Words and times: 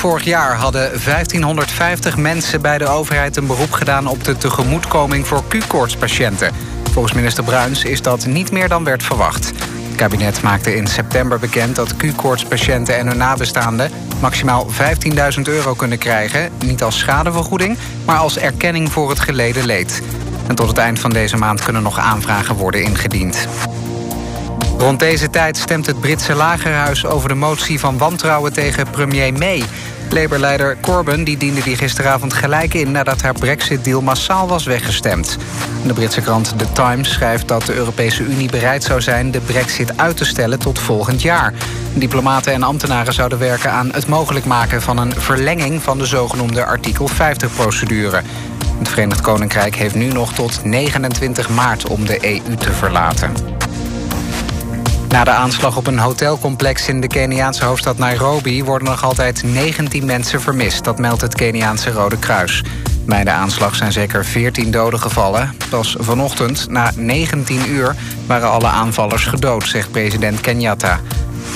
vorig 0.00 0.24
jaar 0.24 0.56
hadden 0.56 0.90
1550 1.04 2.16
mensen 2.16 2.60
bij 2.60 2.78
de 2.78 2.86
overheid 2.86 3.36
een 3.36 3.46
beroep 3.46 3.72
gedaan 3.72 4.06
op 4.06 4.24
de 4.24 4.36
tegemoetkoming 4.36 5.26
voor 5.26 5.42
Q-koortspatiënten. 5.48 6.52
Volgens 6.92 7.14
minister 7.14 7.44
Bruins 7.44 7.84
is 7.84 8.02
dat 8.02 8.26
niet 8.26 8.50
meer 8.50 8.68
dan 8.68 8.84
werd 8.84 9.02
verwacht. 9.02 9.46
Het 9.88 9.96
kabinet 9.96 10.42
maakte 10.42 10.74
in 10.76 10.86
september 10.86 11.38
bekend 11.38 11.76
dat 11.76 11.96
Q-koortspatiënten 11.96 12.98
en 12.98 13.06
hun 13.06 13.16
nabestaanden 13.16 13.90
maximaal 14.20 14.66
15.000 15.36 15.42
euro 15.42 15.74
kunnen 15.74 15.98
krijgen. 15.98 16.50
Niet 16.64 16.82
als 16.82 16.98
schadevergoeding, 16.98 17.78
maar 18.04 18.18
als 18.18 18.38
erkenning 18.38 18.92
voor 18.92 19.08
het 19.08 19.20
geleden 19.20 19.66
leed. 19.66 20.02
En 20.46 20.54
tot 20.54 20.68
het 20.68 20.78
eind 20.78 21.00
van 21.00 21.10
deze 21.10 21.36
maand 21.36 21.62
kunnen 21.62 21.82
nog 21.82 21.98
aanvragen 21.98 22.54
worden 22.54 22.82
ingediend. 22.82 23.48
Rond 24.80 24.98
deze 24.98 25.30
tijd 25.30 25.56
stemt 25.56 25.86
het 25.86 26.00
Britse 26.00 26.34
lagerhuis 26.34 27.06
over 27.06 27.28
de 27.28 27.34
motie 27.34 27.80
van 27.80 27.98
wantrouwen 27.98 28.52
tegen 28.52 28.90
premier 28.90 29.32
May. 29.32 29.62
Labour-leider 30.10 30.76
Corbyn 30.80 31.24
die 31.24 31.36
diende 31.36 31.62
die 31.62 31.76
gisteravond 31.76 32.32
gelijk 32.32 32.74
in... 32.74 32.90
nadat 32.90 33.22
haar 33.22 33.32
brexit-deal 33.32 34.00
massaal 34.00 34.48
was 34.48 34.64
weggestemd. 34.64 35.36
De 35.86 35.92
Britse 35.92 36.20
krant 36.20 36.58
The 36.58 36.72
Times 36.72 37.12
schrijft 37.12 37.48
dat 37.48 37.66
de 37.66 37.74
Europese 37.74 38.22
Unie 38.22 38.50
bereid 38.50 38.84
zou 38.84 39.00
zijn... 39.00 39.30
de 39.30 39.40
brexit 39.40 39.98
uit 39.98 40.16
te 40.16 40.24
stellen 40.24 40.58
tot 40.58 40.78
volgend 40.78 41.22
jaar. 41.22 41.52
Diplomaten 41.94 42.52
en 42.52 42.62
ambtenaren 42.62 43.12
zouden 43.12 43.38
werken 43.38 43.70
aan 43.70 43.90
het 43.92 44.06
mogelijk 44.06 44.44
maken... 44.44 44.82
van 44.82 44.98
een 44.98 45.12
verlenging 45.12 45.82
van 45.82 45.98
de 45.98 46.06
zogenoemde 46.06 46.64
artikel 46.64 47.08
50-procedure. 47.08 48.22
Het 48.78 48.88
Verenigd 48.88 49.20
Koninkrijk 49.20 49.74
heeft 49.74 49.94
nu 49.94 50.06
nog 50.06 50.32
tot 50.32 50.64
29 50.64 51.48
maart 51.48 51.86
om 51.86 52.06
de 52.06 52.18
EU 52.46 52.56
te 52.56 52.72
verlaten. 52.72 53.59
Na 55.10 55.24
de 55.24 55.30
aanslag 55.30 55.76
op 55.76 55.86
een 55.86 55.98
hotelcomplex 55.98 56.88
in 56.88 57.00
de 57.00 57.06
Keniaanse 57.06 57.64
hoofdstad 57.64 57.98
Nairobi... 57.98 58.64
worden 58.64 58.88
nog 58.88 59.04
altijd 59.04 59.42
19 59.42 60.04
mensen 60.04 60.40
vermist. 60.40 60.84
Dat 60.84 60.98
meldt 60.98 61.20
het 61.20 61.34
Keniaanse 61.34 61.90
Rode 61.90 62.18
Kruis. 62.18 62.64
Bij 63.06 63.24
de 63.24 63.30
aanslag 63.30 63.74
zijn 63.74 63.92
zeker 63.92 64.24
14 64.24 64.70
doden 64.70 65.00
gevallen. 65.00 65.54
Pas 65.70 65.96
vanochtend, 65.98 66.68
na 66.68 66.92
19 66.96 67.70
uur, 67.70 67.94
waren 68.26 68.50
alle 68.50 68.68
aanvallers 68.68 69.24
gedood... 69.24 69.68
zegt 69.68 69.90
president 69.90 70.40
Kenyatta. 70.40 71.00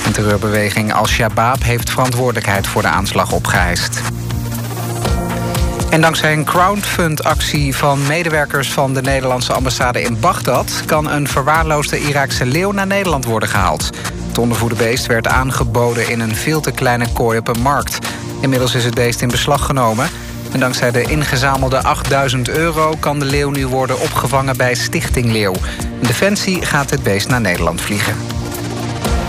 Een 0.07 0.13
terreurbeweging 0.13 0.93
Al-Shabaab 0.93 1.63
heeft 1.63 1.91
verantwoordelijkheid... 1.91 2.67
voor 2.67 2.83
de 2.83 2.89
aanslag 2.89 3.33
opgeëist. 3.33 4.01
En 5.95 6.01
dankzij 6.01 6.33
een 6.33 6.45
crowdfund-actie 6.45 7.77
van 7.77 8.07
medewerkers 8.07 8.73
van 8.73 8.95
de 8.95 9.03
Nederlandse 9.03 9.53
ambassade 9.53 10.03
in 10.03 10.21
Bagdad... 10.21 10.83
kan 10.87 11.11
een 11.11 11.29
verwaarloosde 11.29 12.01
Iraakse 12.01 12.47
leeuw 12.47 12.73
naar 12.73 12.87
Nederland 12.87 13.25
worden 13.25 13.49
gehaald. 13.49 13.91
Het 14.29 14.39
ondervoede 14.39 14.75
beest 14.75 15.07
werd 15.07 15.27
aangeboden 15.27 16.09
in 16.09 16.21
een 16.21 16.35
veel 16.35 16.61
te 16.61 16.73
kleine 16.73 17.13
kooi 17.13 17.39
op 17.39 17.49
een 17.49 17.63
markt. 17.63 17.99
Inmiddels 18.41 18.75
is 18.75 18.85
het 18.85 18.95
beest 18.95 19.21
in 19.23 19.29
beslag 19.29 19.67
genomen. 19.67 20.09
En 20.53 20.61
dankzij 20.61 20.91
de 20.91 21.03
ingezamelde 21.03 21.83
8000 21.83 22.49
euro 22.49 22.97
kan 23.01 23.19
de 23.19 23.25
leeuw 23.25 23.51
nu 23.51 23.67
worden 23.67 24.01
opgevangen 24.01 24.57
bij 24.57 24.75
Stichting 24.75 25.33
Leeuw. 25.33 25.55
Defensie 26.01 26.63
gaat 26.63 26.91
het 26.91 27.03
beest 27.03 27.29
naar 27.29 27.41
Nederland 27.41 27.81
vliegen. 27.81 28.15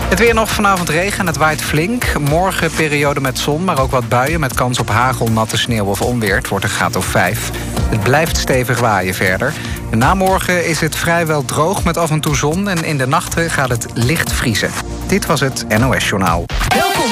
Het 0.08 0.18
weer 0.18 0.34
nog 0.34 0.50
vanavond 0.50 0.88
regen 0.88 1.18
en 1.18 1.26
het 1.26 1.36
waait 1.36 1.62
flink. 1.62 2.18
Morgen 2.18 2.70
periode 2.70 3.20
met 3.20 3.38
zon, 3.38 3.64
maar 3.64 3.80
ook 3.80 3.90
wat 3.90 4.08
buien... 4.08 4.40
met 4.40 4.54
kans 4.54 4.78
op 4.78 4.88
hagel, 4.88 5.28
natte 5.28 5.56
sneeuw 5.56 5.84
of 5.84 6.00
onweer. 6.00 6.36
Het 6.36 6.48
wordt 6.48 6.64
een 6.64 6.70
graad 6.70 6.96
of 6.96 7.04
5. 7.04 7.50
Het 7.88 8.02
blijft 8.02 8.36
stevig 8.36 8.80
waaien 8.80 9.14
verder. 9.14 9.52
Na 9.90 10.14
morgen 10.14 10.66
is 10.66 10.80
het 10.80 10.96
vrijwel 10.96 11.44
droog 11.44 11.84
met 11.84 11.96
af 11.96 12.10
en 12.10 12.20
toe 12.20 12.36
zon... 12.36 12.68
en 12.68 12.84
in 12.84 12.98
de 12.98 13.06
nachten 13.06 13.50
gaat 13.50 13.68
het 13.68 13.86
licht 13.94 14.32
vriezen. 14.32 14.70
Dit 15.06 15.26
was 15.26 15.40
het 15.40 15.78
NOS 15.78 16.08
Journaal. 16.08 16.44
Welkom 16.68 17.05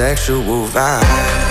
sexual 0.00 0.66
vibe. 0.68 1.49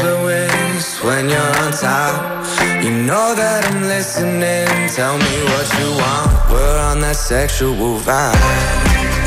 Influence 0.00 1.02
when 1.04 1.28
you're 1.28 1.38
on 1.38 1.72
top. 1.72 2.44
You 2.82 2.90
know 2.90 3.34
that 3.34 3.64
I'm 3.70 3.82
listening. 3.82 4.88
Tell 4.88 5.16
me 5.16 5.36
what 5.52 5.66
you 5.78 5.90
want. 6.02 6.50
We're 6.50 6.78
on 6.78 7.00
that 7.00 7.16
sexual 7.16 7.98
vibe. 8.00 9.23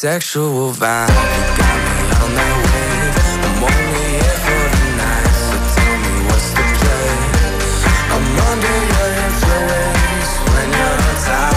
Sexual 0.00 0.72
vibe. 0.72 1.12
You 1.12 1.44
got 1.60 1.76
me 1.84 2.08
on 2.24 2.32
that 2.32 2.56
wave. 2.64 3.20
I'm 3.44 3.60
only 3.68 4.04
here 4.16 4.38
for 4.48 4.64
the 4.72 4.84
night, 4.96 5.34
so 5.44 5.56
tell 5.76 5.96
me 6.00 6.14
what's 6.24 6.50
the 6.56 6.64
play. 6.80 7.12
I'm 8.08 8.24
under 8.48 8.76
your 8.92 9.08
influence 9.28 10.32
when 10.48 10.68
you're 10.72 11.00
on 11.04 11.16
top. 11.20 11.52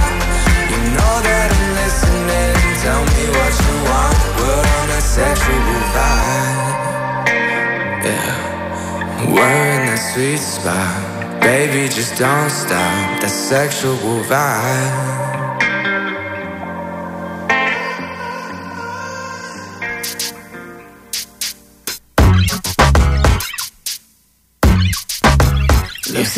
You 0.76 0.80
know 0.92 1.16
that 1.24 1.48
I'm 1.56 1.70
listening. 1.80 2.52
Tell 2.84 3.04
me 3.16 3.24
what 3.32 3.54
you 3.64 3.76
want. 3.88 4.20
We're 4.36 4.60
on 4.76 4.86
that 4.92 5.06
sexual 5.08 5.80
vibe. 5.96 6.84
Yeah, 8.04 8.28
we're 9.32 9.64
in 9.72 9.88
that 9.88 10.04
sweet 10.12 10.44
spot. 10.44 11.00
Baby, 11.40 11.88
just 11.88 12.20
don't 12.20 12.52
stop 12.52 13.24
that 13.24 13.32
sexual 13.32 13.96
vibe. 14.28 15.43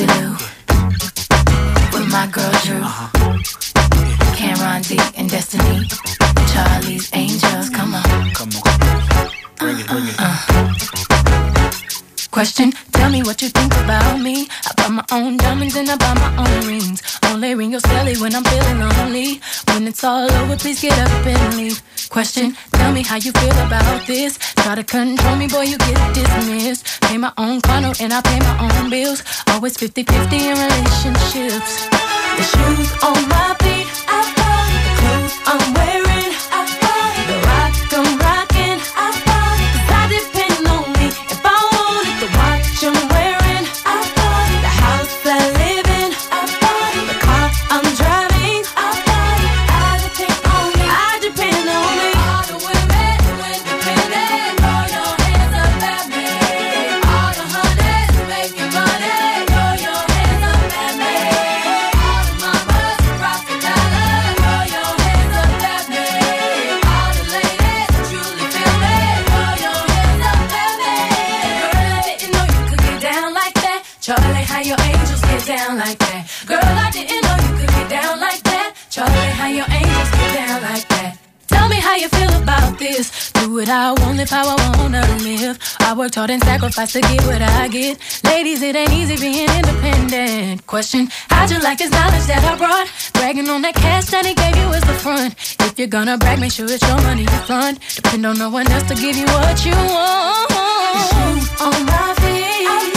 Lou, 0.04 0.32
with 1.94 2.12
my 2.12 2.28
girl 2.30 2.52
Drew, 2.66 2.84
Cameron 4.36 4.82
D 4.82 5.00
and 5.16 5.30
Destiny, 5.30 5.88
Charlie's 6.52 7.10
Angels. 7.14 7.70
Come 7.70 7.96
on, 7.96 8.04
come 8.32 8.50
on, 8.58 9.32
bring 9.58 9.80
it, 9.80 9.88
bring 9.88 10.08
it. 10.08 10.16
Uh, 10.20 10.36
uh. 10.50 11.72
Question 12.30 12.74
Tell 12.92 13.10
me 13.10 13.24
what 13.24 13.42
you 13.42 13.48
think 13.48 13.74
about 13.86 14.20
me. 14.20 14.50
I 14.66 14.74
buy 14.76 14.90
my 14.90 15.06
own 15.14 15.38
diamonds 15.38 15.78
and 15.78 15.90
I 15.90 15.96
buy 15.96 16.14
my 16.16 16.44
own 16.44 16.68
rings. 16.68 17.02
Only 17.36 17.54
ring 17.54 17.72
your 17.74 17.82
celly 17.82 18.16
when 18.22 18.34
I'm 18.34 18.46
feeling 18.46 18.80
lonely. 18.80 19.42
When 19.68 19.86
it's 19.90 20.06
all 20.06 20.32
over, 20.32 20.56
please 20.56 20.80
get 20.80 20.98
up 20.98 21.26
and 21.28 21.58
leave. 21.58 21.82
Question, 22.08 22.56
tell 22.72 22.94
me 22.94 23.04
how 23.04 23.18
you 23.18 23.34
feel 23.34 23.58
about 23.68 24.08
this. 24.08 24.38
Try 24.64 24.76
to 24.76 24.86
control 24.86 25.36
me, 25.36 25.50
boy, 25.50 25.64
you 25.64 25.78
get 25.78 26.16
dismissed. 26.16 27.02
Pay 27.02 27.18
my 27.18 27.34
own 27.38 27.60
condo 27.60 27.92
and 28.00 28.14
I 28.14 28.22
pay 28.22 28.40
my 28.40 28.56
own 28.64 28.90
bills. 28.90 29.22
Always 29.50 29.76
50 29.76 30.04
50 30.04 30.38
in 30.48 30.58
relationships. 30.66 31.90
The 32.38 32.44
shoes 32.54 32.90
on 33.04 33.20
my 33.28 33.54
feet, 33.60 33.88
I 34.08 34.22
buy. 34.40 34.66
The 34.86 34.94
clothes 35.02 35.36
I'm 35.46 35.74
wearing, 35.74 35.95
what 83.56 83.70
I 83.70 83.94
want, 83.94 84.18
live 84.18 84.30
how 84.30 84.46
I 84.50 84.78
wanna 84.78 85.02
live. 85.24 85.58
I 85.80 85.94
worked 85.94 86.16
hard 86.16 86.30
and 86.30 86.44
sacrificed 86.44 86.92
to 86.94 87.02
get 87.02 87.26
what 87.26 87.42
I 87.42 87.70
get. 87.70 87.98
Ladies, 88.26 88.62
it 88.62 88.76
ain't 88.76 88.92
easy 88.92 89.16
being 89.16 89.50
independent. 89.50 90.68
Question, 90.68 91.08
how'd 91.30 91.50
you 91.50 91.60
like 91.60 91.78
this 91.78 91.90
knowledge 91.90 92.26
that 92.26 92.44
I 92.44 92.58
brought? 92.58 92.88
Bragging 93.14 93.48
on 93.50 93.62
that 93.62 93.76
cash 93.76 94.08
that 94.08 94.26
he 94.26 94.34
gave 94.34 94.58
you 94.58 94.68
is 94.74 94.84
the 94.84 94.94
front. 94.94 95.36
If 95.62 95.80
you're 95.80 95.88
gonna 95.88 96.18
brag, 96.18 96.40
make 96.42 96.52
sure 96.52 96.70
it's 96.70 96.86
your 96.86 97.02
money 97.04 97.22
you 97.22 97.40
fund. 97.48 97.80
Depend 97.96 98.26
on 98.26 98.38
no 98.38 98.50
one 98.50 98.70
else 98.70 98.88
to 98.90 98.96
give 98.96 99.16
you 99.16 99.26
what 99.26 99.66
you 99.66 99.72
want. 99.72 100.52
Shoes 101.08 101.62
on 101.62 101.86
my 101.86 102.14
feet, 102.20 102.95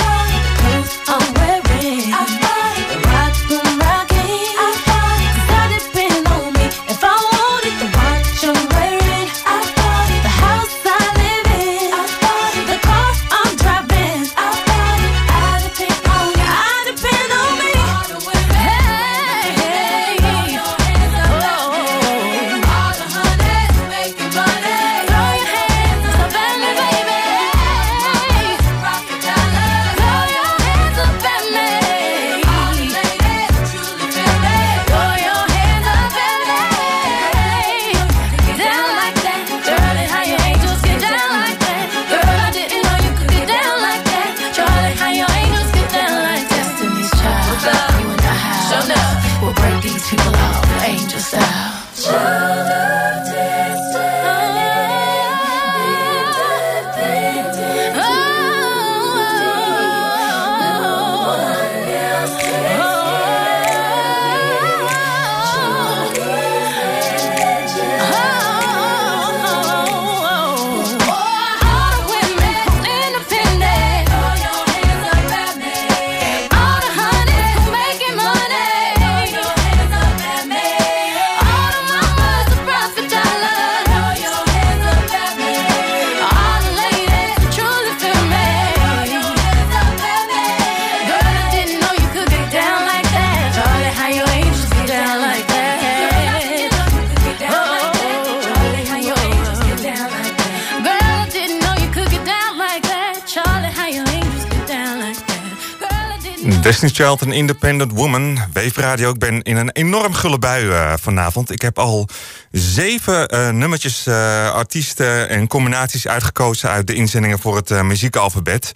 Destiny's 106.81 107.09
Child, 107.09 107.21
een 107.21 107.37
independent 107.37 107.93
woman. 107.93 108.39
Weefradio, 108.53 109.11
ik 109.11 109.19
ben 109.19 109.43
in 109.43 109.57
een 109.57 109.71
enorm 109.71 110.13
gulle 110.13 110.39
bui 110.39 110.69
eh, 110.69 110.93
vanavond. 111.01 111.51
Ik 111.51 111.63
heb 111.63 111.79
al 111.79 112.09
zeven 112.51 113.29
eh, 113.29 113.49
nummertjes, 113.49 114.07
eh, 114.07 114.51
artiesten 114.51 115.29
en 115.29 115.47
combinaties 115.47 116.09
uitgekozen... 116.09 116.71
uit 116.71 116.87
de 116.87 116.95
inzendingen 116.95 117.39
voor 117.39 117.57
het 117.57 117.83
muziekalfabet. 117.83 118.73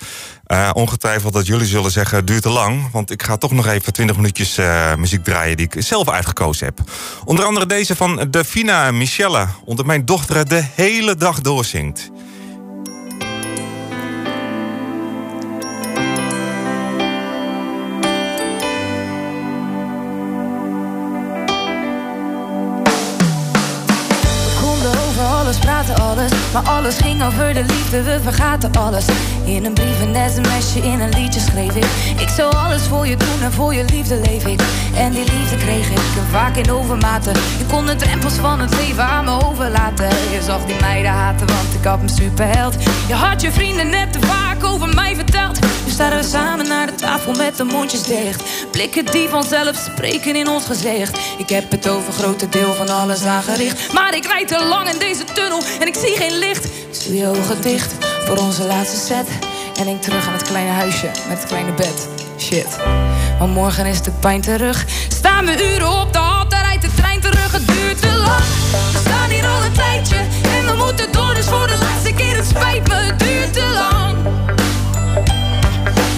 Ongetwijfeld 0.72 1.32
dat 1.32 1.46
jullie 1.46 1.66
zullen 1.66 1.90
zeggen, 1.90 2.24
duurt 2.24 2.42
te 2.42 2.48
lang. 2.48 2.90
Want 2.92 3.10
ik 3.10 3.22
ga 3.22 3.36
toch 3.36 3.52
nog 3.52 3.66
even 3.66 3.92
20 3.92 4.16
minuutjes 4.16 4.58
muziek 4.98 5.24
draaien... 5.24 5.56
die 5.56 5.68
ik 5.70 5.82
zelf 5.82 6.08
uitgekozen 6.08 6.66
heb. 6.66 6.78
Onder 7.24 7.44
andere 7.44 7.66
deze 7.66 7.96
van 7.96 8.26
Davina 8.30 8.90
Michelle. 8.90 9.46
Onder 9.64 9.86
mijn 9.86 10.04
dochter 10.04 10.48
de 10.48 10.64
hele 10.74 11.16
dag 11.16 11.40
doorzingt. 11.40 12.10
Praten 25.84 26.04
alles. 26.04 26.30
Maar 26.52 26.62
alles 26.62 26.96
ging 26.96 27.22
over 27.22 27.54
de 27.54 27.64
liefde, 27.64 28.02
we 28.02 28.18
vergaten 28.22 28.72
alles. 28.72 29.04
In 29.44 29.64
een 29.64 29.74
brief, 29.74 30.00
een 30.00 30.30
sms'je, 30.30 30.80
in 30.82 31.00
een 31.00 31.08
liedje 31.08 31.40
schreef 31.40 31.74
ik. 31.76 31.84
Ik 32.20 32.28
zou 32.28 32.56
alles 32.56 32.82
voor 32.82 33.06
je 33.06 33.16
doen 33.16 33.42
en 33.42 33.52
voor 33.52 33.74
je 33.74 33.84
liefde 33.84 34.16
leef 34.16 34.46
ik. 34.46 34.60
En 34.96 35.12
die 35.12 35.24
liefde 35.24 35.56
kreeg 35.56 35.90
ik 35.90 35.98
vaak 36.30 36.56
in 36.56 36.70
overmaten. 36.70 37.32
Je 37.32 37.64
kon 37.70 37.86
de 37.86 37.96
drempels 37.96 38.34
van 38.34 38.60
het 38.60 38.76
leven 38.76 39.04
aan 39.04 39.24
me 39.24 39.46
overlaten. 39.48 40.08
Je 40.08 40.40
zag 40.42 40.64
die 40.64 40.80
meiden 40.80 41.10
haten, 41.10 41.46
want 41.46 41.74
ik 41.78 41.84
had 41.84 42.00
een 42.02 42.08
superheld. 42.08 42.74
Je 43.08 43.14
had 43.14 43.40
je 43.40 43.52
vrienden 43.52 43.90
net 43.90 44.12
te 44.12 44.18
vaak 44.26 44.64
over 44.64 44.94
mij 44.94 45.14
verteld. 45.14 45.58
Nu 45.84 45.90
staan 45.90 46.16
we 46.16 46.22
samen 46.22 46.68
naar 46.68 46.86
de 46.86 46.94
tafel 46.94 47.32
met 47.32 47.56
de 47.56 47.64
mondjes 47.64 48.02
dicht. 48.02 48.42
Blikken 48.70 49.06
die 49.06 49.28
vanzelf 49.28 49.76
spreken 49.76 50.36
in 50.36 50.48
ons 50.48 50.64
gezicht. 50.64 51.18
Ik 51.38 51.48
heb 51.48 51.70
het 51.70 51.88
over 51.88 52.12
grote 52.12 52.48
deel 52.48 52.72
van 52.74 52.88
alles 52.88 53.24
aangericht. 53.24 53.92
Maar 53.92 54.14
ik 54.14 54.26
rijd 54.26 54.48
te 54.48 54.64
lang 54.64 54.88
in 54.88 54.98
deze 54.98 55.24
tunnel 55.24 55.62
en 55.80 55.86
ik 55.86 55.94
zie 55.94 56.16
geen 56.16 56.38
licht. 56.38 56.68
Doe 57.06 57.16
je 57.16 57.26
ogen 57.26 57.62
dicht 57.62 57.94
voor 58.24 58.36
onze 58.36 58.66
laatste 58.66 58.96
set. 58.96 59.26
En 59.78 59.84
denk 59.84 60.02
terug 60.02 60.26
aan 60.26 60.32
het 60.32 60.42
kleine 60.42 60.70
huisje 60.70 61.10
met 61.28 61.38
het 61.38 61.46
kleine 61.46 61.72
bed. 61.72 62.08
Shit. 62.38 62.78
Maar 63.38 63.48
morgen 63.48 63.86
is 63.86 64.02
de 64.02 64.10
pijn 64.10 64.40
terug. 64.40 64.84
Staan 65.08 65.44
we 65.44 65.74
uren 65.74 66.00
op 66.00 66.12
de 66.12 66.18
hal, 66.18 66.48
daar 66.48 66.64
rijdt 66.64 66.82
de 66.82 66.94
trein 66.94 67.20
terug. 67.20 67.52
Het 67.52 67.66
duurt 67.66 68.00
te 68.00 68.12
lang. 68.16 68.44
We 68.92 68.98
staan 69.00 69.30
hier 69.30 69.46
al 69.46 69.64
een 69.64 69.72
tijdje. 69.72 70.16
En 70.42 70.66
we 70.66 70.84
moeten 70.84 71.12
door, 71.12 71.34
dus 71.34 71.46
voor 71.46 71.66
de 71.66 71.76
laatste 71.80 72.12
keer. 72.12 72.36
Het 72.36 72.46
spijt 72.46 72.88
me, 72.88 72.94
het 72.94 73.18
duurt 73.18 73.52
te 73.52 73.70
lang. 73.74 74.16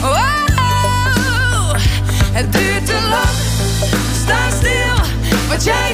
Oh, 0.02 0.34
het 2.32 2.52
duurt 2.52 2.87
te 2.87 2.99
lang. 3.11 3.34
Sta 4.23 4.50
stil, 4.50 4.96
wat 5.49 5.64
jij 5.64 5.94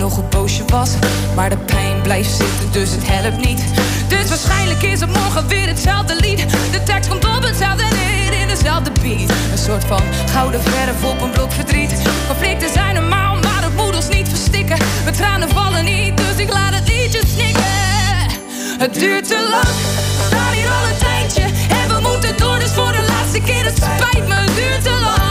Nog 0.00 0.14
hoe 0.14 0.24
boos 0.24 0.56
je 0.56 0.64
was. 0.66 0.90
Maar 1.34 1.50
de 1.50 1.56
pijn 1.56 2.02
blijft 2.02 2.30
zitten, 2.30 2.72
dus 2.72 2.90
het 2.90 3.08
helpt 3.08 3.44
niet. 3.44 3.62
Dus 4.08 4.28
waarschijnlijk 4.28 4.82
is 4.82 5.00
het 5.00 5.12
morgen 5.12 5.46
weer 5.46 5.66
hetzelfde 5.66 6.14
lied. 6.14 6.38
De 6.70 6.82
tekst 6.82 7.08
komt 7.10 7.24
op 7.24 7.42
hetzelfde 7.42 7.84
neer 7.84 8.40
in 8.40 8.48
dezelfde 8.48 8.90
beat. 9.02 9.30
Een 9.52 9.58
soort 9.58 9.84
van 9.84 10.02
gouden 10.32 10.62
verf 10.62 11.04
op 11.04 11.20
een 11.20 11.30
blok 11.30 11.52
verdriet. 11.52 11.92
Conflicten 12.26 12.72
zijn 12.72 12.94
normaal, 12.94 13.34
maar 13.34 13.62
het 13.62 13.76
moet 13.76 13.96
ons 13.96 14.08
niet 14.08 14.28
verstikken. 14.28 14.78
Mijn 15.04 15.16
tranen 15.16 15.48
vallen 15.48 15.84
niet, 15.84 16.16
dus 16.16 16.36
ik 16.36 16.52
laat 16.52 16.74
het 16.74 16.88
liedje 16.88 17.22
snikken. 17.34 17.64
Het 18.78 18.94
duurt 18.94 19.28
te 19.28 19.48
lang, 19.50 19.74
we 20.18 20.24
staan 20.26 20.52
hier 20.52 20.70
al 20.70 20.84
een 20.90 20.98
tijdje. 20.98 21.42
En 21.80 21.88
we 21.94 22.08
moeten 22.08 22.36
door, 22.36 22.58
dus 22.58 22.70
voor 22.70 22.92
de 22.92 23.04
laatste 23.08 23.40
keer. 23.40 23.64
Het 23.64 23.76
spijt 23.76 24.28
me, 24.28 24.34
het 24.34 24.54
duurt 24.54 24.82
te 24.82 25.00
lang. 25.00 25.29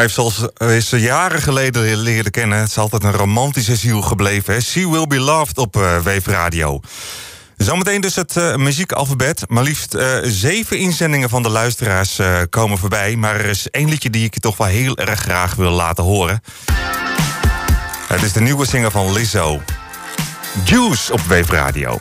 Five, 0.00 0.12
zoals 0.12 0.44
ze 0.88 1.00
jaren 1.00 1.42
geleden 1.42 1.96
leerden 1.96 2.32
kennen... 2.32 2.58
het 2.58 2.68
is 2.68 2.78
altijd 2.78 3.04
een 3.04 3.12
romantische 3.12 3.76
ziel 3.76 4.02
gebleven. 4.02 4.54
Hè? 4.54 4.60
She 4.60 4.90
Will 4.90 5.06
Be 5.06 5.18
Loved 5.18 5.58
op 5.58 5.76
uh, 5.76 5.82
Wave 5.82 6.30
Radio. 6.30 6.80
Zometeen 7.56 8.00
dus 8.00 8.14
het 8.14 8.36
uh, 8.36 8.56
muziekalfabet. 8.56 9.44
Maar 9.48 9.62
liefst 9.62 9.94
uh, 9.94 10.18
zeven 10.22 10.78
inzendingen 10.78 11.28
van 11.28 11.42
de 11.42 11.48
luisteraars 11.48 12.20
komen 12.50 12.78
voorbij. 12.78 13.16
Maar 13.16 13.34
er 13.34 13.44
is 13.44 13.70
één 13.70 13.88
liedje 13.88 14.10
die 14.10 14.24
ik 14.24 14.34
je 14.34 14.40
toch 14.40 14.56
wel 14.56 14.66
heel 14.66 14.96
erg 14.96 15.20
graag 15.20 15.54
wil 15.54 15.70
laten 15.70 16.04
horen. 16.04 16.42
Het 18.06 18.22
is 18.22 18.32
de 18.32 18.40
nieuwe 18.40 18.66
zinger 18.66 18.90
van 18.90 19.12
Lizzo. 19.12 19.62
Juice 20.64 21.12
op 21.12 21.20
Wave 21.20 21.52
Radio. 21.52 22.00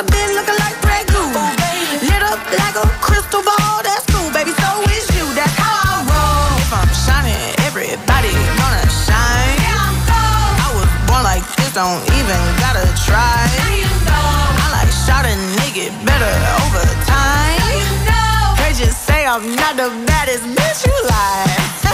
got 0.00 0.08
a 0.08 0.12
bed 0.12 0.30
looking 0.34 0.58
like 0.60 0.80
Grey 0.80 1.04
Goo. 1.12 1.28
Lit 2.08 2.22
up 2.22 2.40
like 2.56 2.76
a 2.76 2.88
crystal 3.00 3.42
ball, 3.42 3.82
that's 3.82 4.06
cool, 4.08 4.30
baby, 4.32 4.52
so 4.52 4.80
is 4.96 5.04
you. 5.16 5.26
That's 5.34 5.52
how 5.56 5.76
I 5.84 6.08
roll. 6.08 6.56
If 6.56 6.72
I'm 6.72 6.88
shining, 7.04 7.36
everybody 7.68 8.32
gonna 8.56 8.88
shine. 8.88 9.56
Yeah, 9.60 9.76
I'm 9.76 9.96
gold. 10.08 10.56
I 10.64 10.68
was 10.76 10.90
born 11.04 11.24
like 11.24 11.44
this, 11.56 11.74
don't 11.74 12.00
even 12.16 12.40
gotta 12.60 12.86
try. 13.04 13.44
Now 13.60 13.76
you 13.76 13.90
know. 14.08 14.64
I 14.64 14.66
like 14.80 14.92
shot 15.04 15.24
a 15.26 15.34
nigga 15.60 15.92
better 16.08 16.32
over 16.64 16.84
time. 17.04 17.60
Now 17.60 17.72
you 17.76 17.90
know. 18.08 18.56
They 18.56 18.72
just 18.72 19.04
say 19.04 19.26
I'm 19.26 19.54
not 19.56 19.76
the 19.76 19.90
baddest 20.06 20.44
bitch 20.56 20.86
you 20.86 20.96
like. 21.08 21.89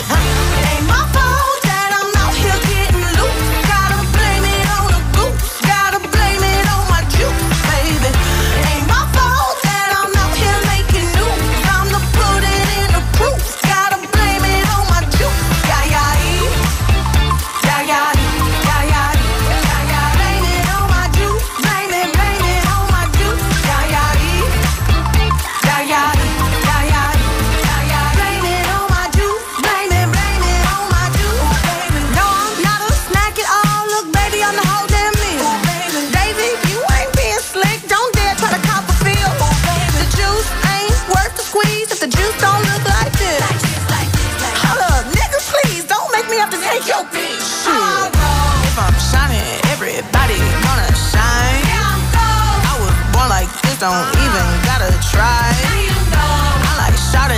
Don't 53.78 54.08
even 54.24 54.46
gotta 54.64 54.88
try. 55.12 55.52
I 55.52 56.72
like 56.80 56.96
shot 56.96 57.30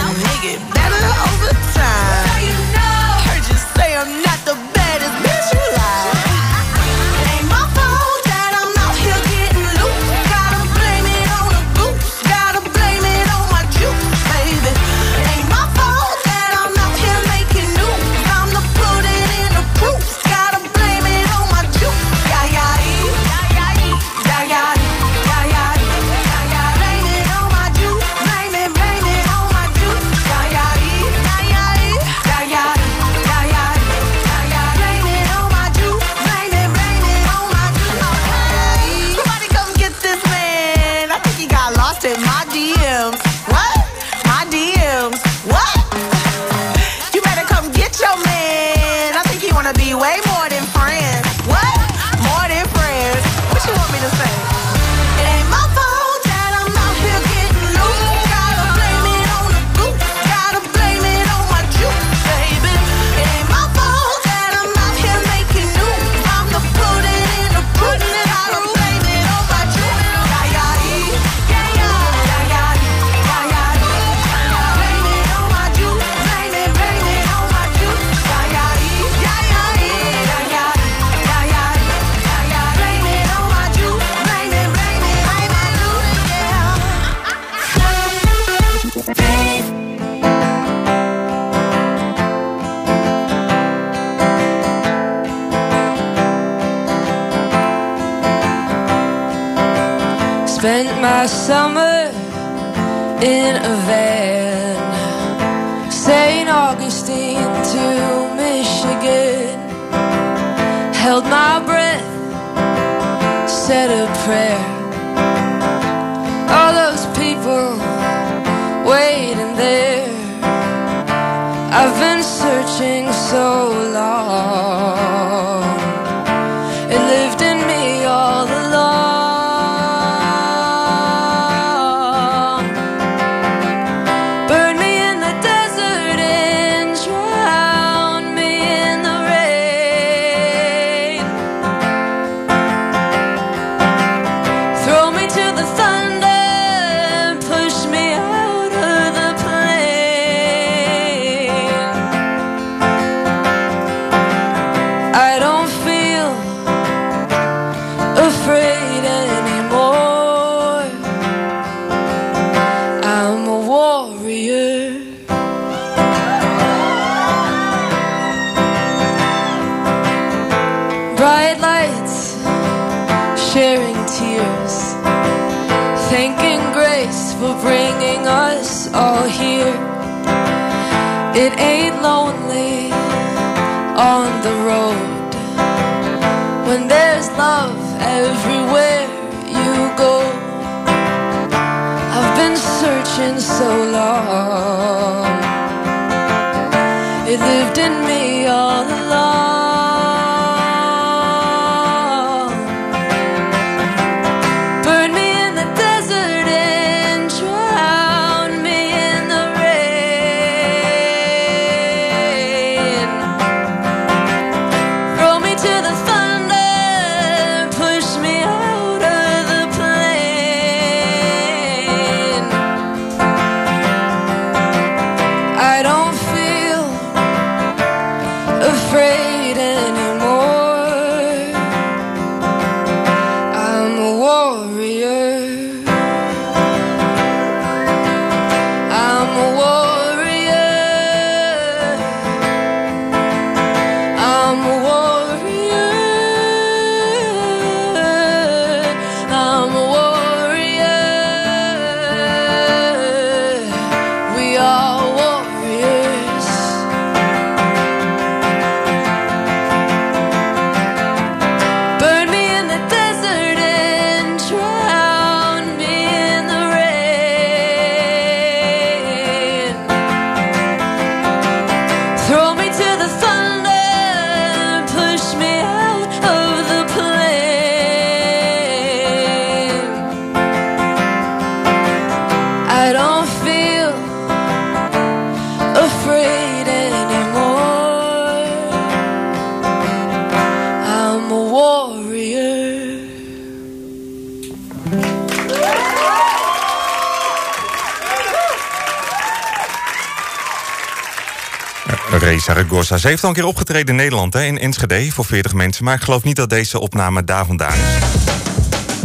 Gorsa. 302.79 302.97
Ze 302.97 303.09
heeft 303.09 303.23
al 303.23 303.29
een 303.29 303.35
keer 303.35 303.47
opgetreden 303.47 303.89
in 303.89 303.95
Nederland, 303.95 304.35
hè, 304.35 304.45
in 304.45 304.59
Enschede, 304.59 305.11
voor 305.11 305.25
40 305.25 305.55
mensen. 305.55 305.85
Maar 305.85 305.95
ik 305.95 306.01
geloof 306.03 306.23
niet 306.23 306.37
dat 306.37 306.51
deze 306.51 306.81
opname 306.81 307.25
daar 307.25 307.47
vandaan 307.47 307.73
is. 307.73 308.05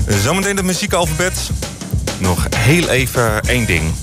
Eh, 0.06 0.22
zometeen 0.22 0.56
het 0.56 0.66
muziekalfabet. 0.66 1.50
Nog 2.20 2.48
heel 2.56 2.90
even 2.90 3.42
één 3.42 3.66
ding. 3.66 3.94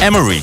Emery. 0.00 0.42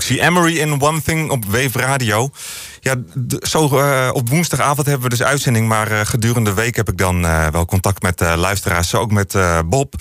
Productie. 0.00 0.20
Emery 0.20 0.58
in 0.58 0.82
One 0.82 1.02
Thing 1.02 1.30
op 1.30 1.44
Wave 1.44 1.78
Radio. 1.78 2.30
Ja, 2.80 2.94
zo 3.40 3.78
eh, 3.78 4.10
op 4.12 4.28
woensdagavond 4.28 4.86
hebben 4.86 5.04
we 5.10 5.16
dus 5.16 5.22
uitzending. 5.22 5.68
Maar 5.68 5.90
eh, 5.90 6.00
gedurende 6.06 6.50
de 6.50 6.56
week 6.56 6.76
heb 6.76 6.88
ik 6.88 6.98
dan 6.98 7.24
eh, 7.24 7.46
wel 7.46 7.64
contact 7.64 8.02
met 8.02 8.20
luisteraars. 8.20 8.88
Zo 8.88 8.96
ook 8.96 9.10
met 9.10 9.36
Bob. 9.66 9.94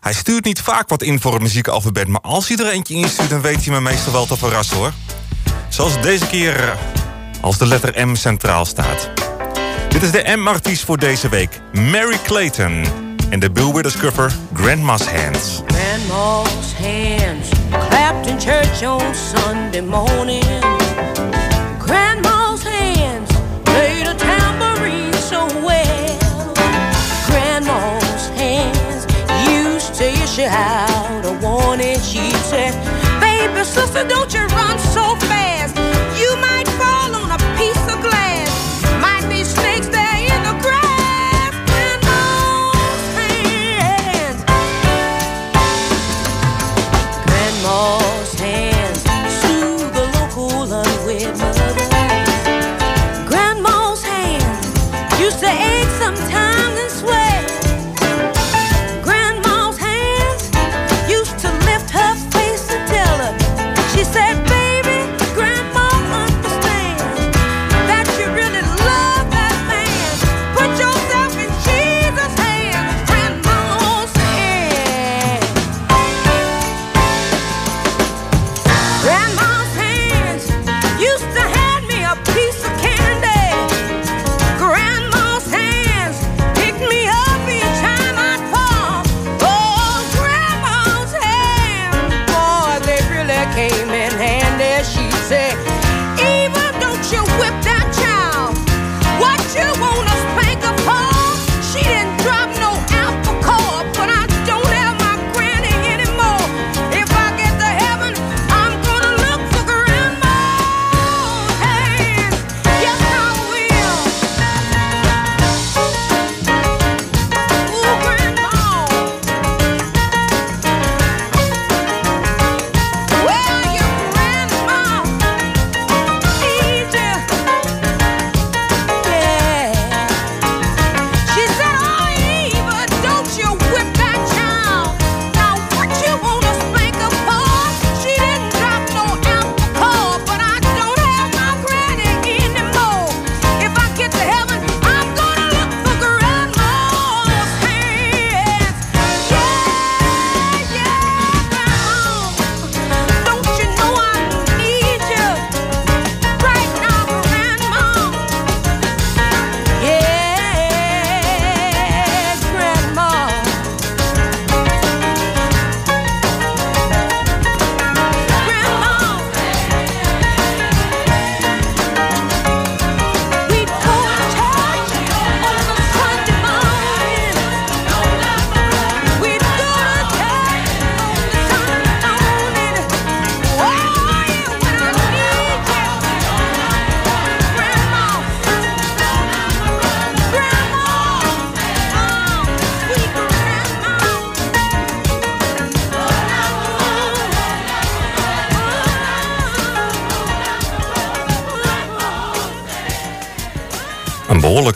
Hij 0.00 0.12
stuurt 0.12 0.44
niet 0.44 0.60
vaak 0.60 0.88
wat 0.88 1.02
in 1.02 1.20
voor 1.20 1.32
het 1.32 1.42
muziekalfabet. 1.42 2.08
Maar 2.08 2.20
als 2.20 2.48
hij 2.48 2.56
er 2.56 2.70
eentje 2.72 2.94
instuurt, 2.94 3.30
dan 3.30 3.40
weet 3.40 3.64
hij 3.64 3.74
me 3.74 3.80
meestal 3.80 4.12
wel 4.12 4.26
te 4.26 4.36
verrassen 4.36 4.76
hoor. 4.76 4.92
Zoals 5.68 6.02
deze 6.02 6.26
keer 6.26 6.76
als 7.40 7.58
de 7.58 7.66
letter 7.66 8.06
M 8.08 8.14
centraal 8.14 8.64
staat. 8.64 9.10
Dit 9.88 10.02
is 10.02 10.10
de 10.10 10.36
M-artiest 10.36 10.84
voor 10.84 10.98
deze 10.98 11.28
week. 11.28 11.60
Mary 11.72 12.18
Clayton. 12.24 12.84
En 13.30 13.40
de 13.40 13.50
Bill 13.50 13.72
Withers 13.72 13.96
cover 13.96 14.32
Grandma's 14.54 15.06
Hands. 15.06 15.62
Grandma's 16.08 16.72
hands 16.72 17.50
clapped 17.70 18.26
in 18.26 18.38
church 18.38 18.82
on 18.82 19.14
Sunday 19.14 19.82
morning. 19.82 20.42
Grandma's 21.78 22.62
hands 22.62 23.30
played 23.64 24.06
a 24.06 24.14
tambourine 24.14 25.12
so 25.14 25.46
well. 25.62 26.54
Grandma's 27.26 28.28
hands 28.30 29.06
used 29.48 29.94
to 29.94 30.04
issue 30.04 30.48
out 30.48 31.24
a 31.24 31.38
warning. 31.46 31.98
She 32.00 32.30
said, 32.48 32.72
Baby, 33.20 33.62
sister, 33.64 34.06
don't 34.08 34.32
you 34.32 34.46
run 34.46 34.78
so 34.78 35.14
fast. 35.16 35.29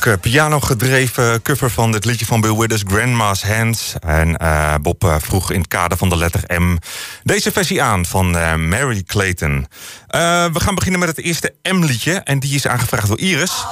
Eh, 0.06 0.12
piano-gedreven 0.20 1.42
cover 1.42 1.70
van 1.70 1.92
dit 1.92 2.04
liedje 2.04 2.26
van 2.26 2.40
Bill 2.40 2.56
Withers, 2.56 2.82
Grandma's 2.86 3.42
Hands. 3.42 3.94
En 4.00 4.36
eh, 4.36 4.74
Bob 4.82 5.04
eh, 5.04 5.16
vroeg 5.18 5.50
in 5.50 5.58
het 5.58 5.68
kader 5.68 5.98
van 5.98 6.08
de 6.08 6.16
letter 6.16 6.60
M 6.60 6.76
deze 7.22 7.52
versie 7.52 7.82
aan 7.82 8.06
van 8.06 8.30
Mary 8.68 9.02
Clayton. 9.02 9.66
We 10.08 10.60
gaan 10.60 10.74
beginnen 10.74 11.00
met 11.00 11.08
het 11.08 11.20
eerste 11.20 11.54
M-liedje. 11.62 12.12
En 12.12 12.38
die 12.38 12.54
is 12.54 12.66
aangevraagd 12.66 13.08
door 13.08 13.18
Iris. 13.18 13.64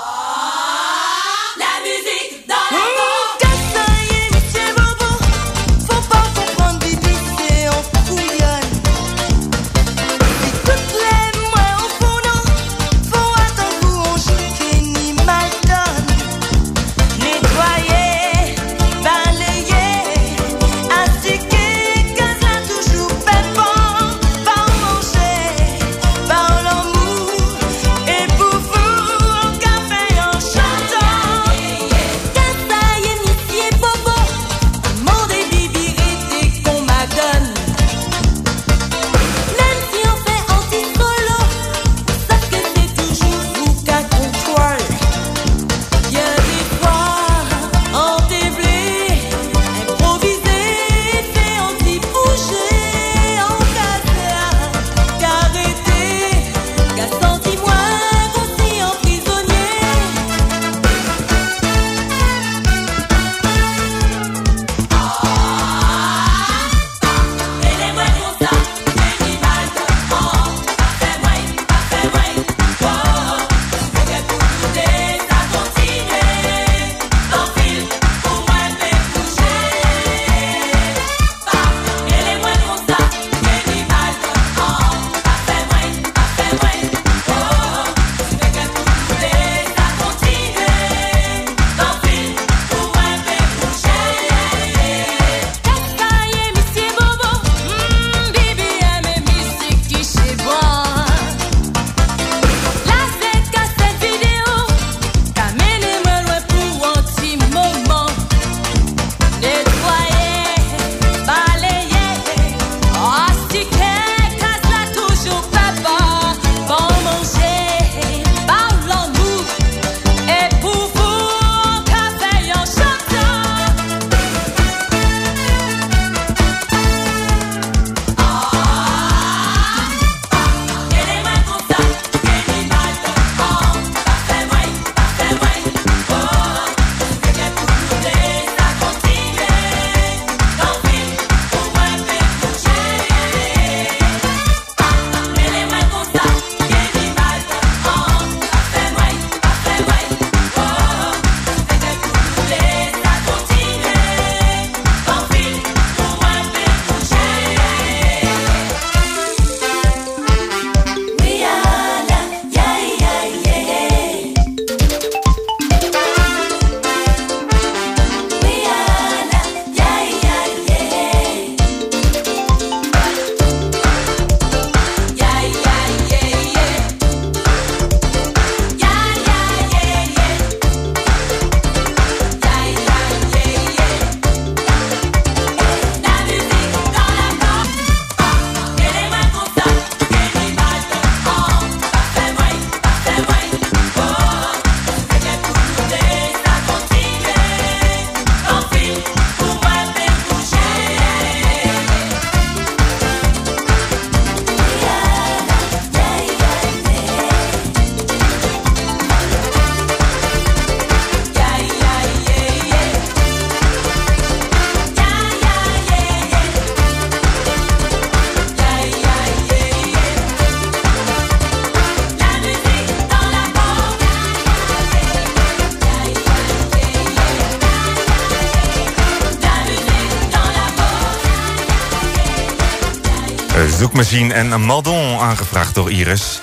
Zoekmachine 234.12 234.54
en 234.54 234.60
Maldon 234.60 235.18
aangevraagd 235.18 235.74
door 235.74 235.90
Iris. 235.90 236.40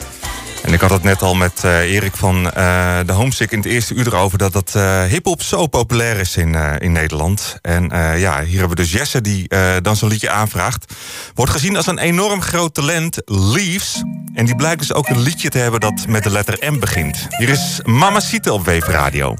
En 0.63 0.73
ik 0.73 0.81
had 0.81 0.89
het 0.89 1.03
net 1.03 1.21
al 1.21 1.35
met 1.35 1.63
eh, 1.63 1.93
Erik 1.93 2.15
van 2.15 2.51
eh, 2.51 2.99
de 3.05 3.11
Homesick 3.11 3.51
in 3.51 3.57
het 3.57 3.67
eerste 3.67 3.93
uur 3.93 4.07
erover... 4.07 4.37
dat 4.37 4.53
dat 4.53 4.75
eh 4.75 5.03
hip-hop 5.03 5.41
zo 5.41 5.67
populair 5.67 6.19
is 6.19 6.37
in, 6.37 6.55
in 6.55 6.91
Nederland. 6.91 7.57
En 7.61 7.89
ja, 8.17 8.43
hier 8.43 8.59
hebben 8.59 8.77
we 8.77 8.83
dus 8.83 8.91
Jesse 8.91 9.21
die 9.21 9.47
dan 9.81 9.95
zo'n 9.95 10.09
liedje 10.09 10.29
aanvraagt. 10.29 10.93
Wordt 11.33 11.51
gezien 11.51 11.75
als 11.75 11.87
een 11.87 11.99
enorm 11.99 12.41
groot 12.41 12.73
talent, 12.73 13.21
Leaves. 13.25 14.03
En 14.33 14.45
die 14.45 14.55
blijkt 14.55 14.79
dus 14.79 14.93
ook 14.93 15.09
een 15.09 15.21
liedje 15.21 15.49
te 15.49 15.57
hebben 15.57 15.79
dat 15.79 16.05
met 16.07 16.23
de 16.23 16.29
letter 16.29 16.71
M 16.73 16.79
begint. 16.79 17.27
Hier 17.37 17.49
is 17.49 17.79
Mamacita 17.83 18.51
op 18.51 18.65
Weef 18.65 18.85
Radio. 18.85 19.35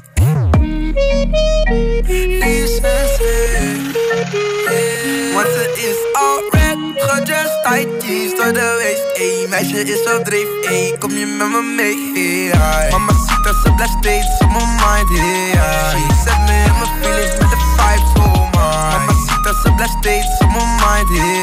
Want 5.33 6.08
tight 7.69 8.37
door 8.37 8.53
de 8.53 8.67
waist. 8.79 9.05
Ey, 9.13 9.47
meisje 9.49 9.83
is 9.83 10.13
op 10.13 10.25
dreef, 10.25 10.47
ey, 10.69 10.95
kom 10.99 11.11
je 11.11 11.25
met 11.25 11.49
me 11.49 11.61
mee? 11.61 11.97
Hey, 12.51 12.89
Mama 12.91 13.11
ziet 13.11 13.43
dat 13.43 13.55
ze 13.63 13.73
blessed 13.75 13.97
steeds 14.01 14.41
op 14.43 14.51
mijn 14.51 14.69
mind, 14.81 15.09
hey, 15.09 15.51
She 15.91 16.13
zet 16.23 16.39
me 16.47 16.55
in 16.65 16.75
mijn 16.79 16.91
feelings 17.01 17.33
met 17.39 17.49
de 17.49 17.59
vibes, 17.77 18.11
oh 18.25 18.41
my. 18.51 18.59
Mama 18.91 19.13
ziet 19.27 19.43
dat 19.43 19.55
ze 19.63 19.73
blessed 19.75 19.97
steeds 19.99 20.39
op 20.43 20.51
mijn 20.55 20.69
mind, 20.81 21.09
hey, 21.09 21.38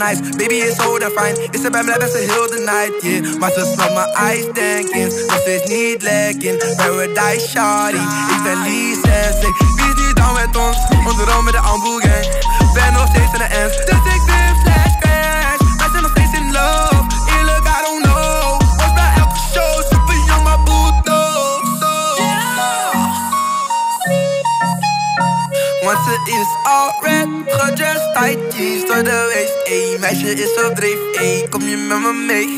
nice, 0.00 0.20
baby 0.36 0.54
is 0.54 0.76
zo. 0.76 0.96
Is 1.50 1.60
ze 1.60 1.70
bij 1.70 1.82
me 1.82 1.94
best 1.98 2.14
heel 2.14 2.46
de 2.54 2.60
night, 2.70 3.02
yeah. 3.02 3.38
Maar 3.38 3.50
ze 3.50 3.72
snapt 3.74 3.94
mijn 3.94 4.08
eyes 4.08 4.46
denken, 4.52 5.26
nog 5.26 5.40
steeds 5.40 5.66
niet 5.68 6.02
lekker. 6.02 6.74
Paradise 6.76 7.48
shawty, 7.48 8.02
ik 8.34 8.42
ben 8.42 8.62
Lies 8.62 9.00
en 9.00 9.32
sick. 9.40 9.56
Wie 9.76 9.88
is 9.92 10.06
niet 10.06 10.16
down 10.16 10.34
met 10.34 10.56
ons, 10.56 10.78
onderom 11.08 11.44
met 11.44 11.52
de 11.52 11.58
Ambu 11.58 12.00
gang. 12.00 12.26
Ben 12.74 12.92
nog 12.92 13.06
steeds 13.12 13.32
in 13.32 13.38
de 13.38 13.50
ends, 13.60 13.76
dus 13.76 14.04
ik 14.14 14.22
ben 14.30 14.52
flashbacks. 14.62 15.64
Wij 15.78 15.88
zijn 15.90 16.02
nog 16.02 16.10
steeds 16.10 16.32
in 16.40 16.52
love, 16.52 17.06
eerlijk 17.36 17.64
I 17.76 17.80
don't 17.86 18.02
know. 18.02 18.60
Was 18.80 18.92
bij 18.94 19.12
elke 19.20 19.38
super 19.90 20.18
young, 20.26 20.42
maar 20.42 20.62
boet 20.62 21.04
no. 21.04 21.18
Want 25.84 25.98
ze 26.04 26.14
is 26.38 26.50
al 26.62 26.94
red, 27.00 27.28
gedressed, 27.46 28.14
tight 28.14 28.56
jeans 28.56 28.86
door 28.86 29.04
de 29.04 29.29
meisje 30.00 30.34
is 30.34 30.64
op 30.64 30.74
dreef, 30.74 30.98
ey, 31.18 31.46
kom 31.50 31.62
je 31.62 31.76
met 31.76 32.00
me 32.00 32.12
mee? 32.28 32.48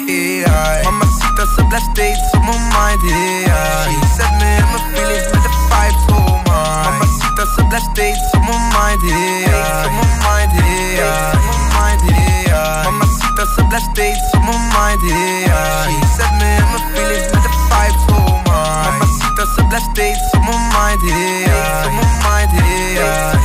Hey, 0.45 0.83
Mama 0.85 1.05
ziet 1.05 1.37
dat 1.37 1.49
ze 1.57 1.65
blessed 1.65 1.91
steeds 1.93 2.31
op 2.33 2.43
mijn 2.45 2.63
mind, 2.75 3.03
hey, 3.03 3.43
She 3.85 4.07
zet 4.17 4.33
me 4.39 4.49
in 4.61 4.67
mijn 4.73 4.85
feelings 4.93 5.27
met 5.33 5.43
de 5.43 5.53
vibes, 5.69 6.05
oh 6.17 6.35
my. 6.47 6.63
Mama 6.85 7.05
ziet 7.21 7.37
dat 7.37 7.49
ze 7.57 7.65
blessed 7.69 7.91
steeds 7.93 8.31
op 8.37 8.43
mijn 8.49 8.63
mind, 8.75 9.03
hey, 9.03 9.45
op 9.87 9.93
mind, 10.25 10.53
hey, 10.59 10.91
op 11.37 11.45
mijn 11.49 11.65
mind, 11.77 12.01
hey, 12.11 12.83
Mama 12.85 13.05
ziet 13.21 13.37
dat 13.37 13.49
ze 13.57 13.65
blessed 13.69 13.91
steeds 13.93 14.31
op 14.37 14.43
mijn 14.49 14.63
mind, 14.75 15.01
hey, 15.03 15.43
She 15.85 16.07
zet 16.17 16.33
me 16.39 16.49
in 16.61 16.67
mijn 16.73 16.85
feelings 16.93 17.27
met 17.33 17.43
de 17.47 17.53
vibes, 17.69 18.05
oh 18.17 18.35
my. 18.47 18.63
Mama 18.85 19.07
ziet 19.19 19.37
dat 19.37 19.49
ze 19.57 19.61
blessed 19.69 19.91
steeds 19.93 20.25
op 20.37 20.43
mijn 20.49 20.65
mind, 20.75 21.01
hey, 21.11 21.43
op 21.87 21.93
mijn 21.99 22.13
mind, 22.25 22.51
hey, 22.55 23.42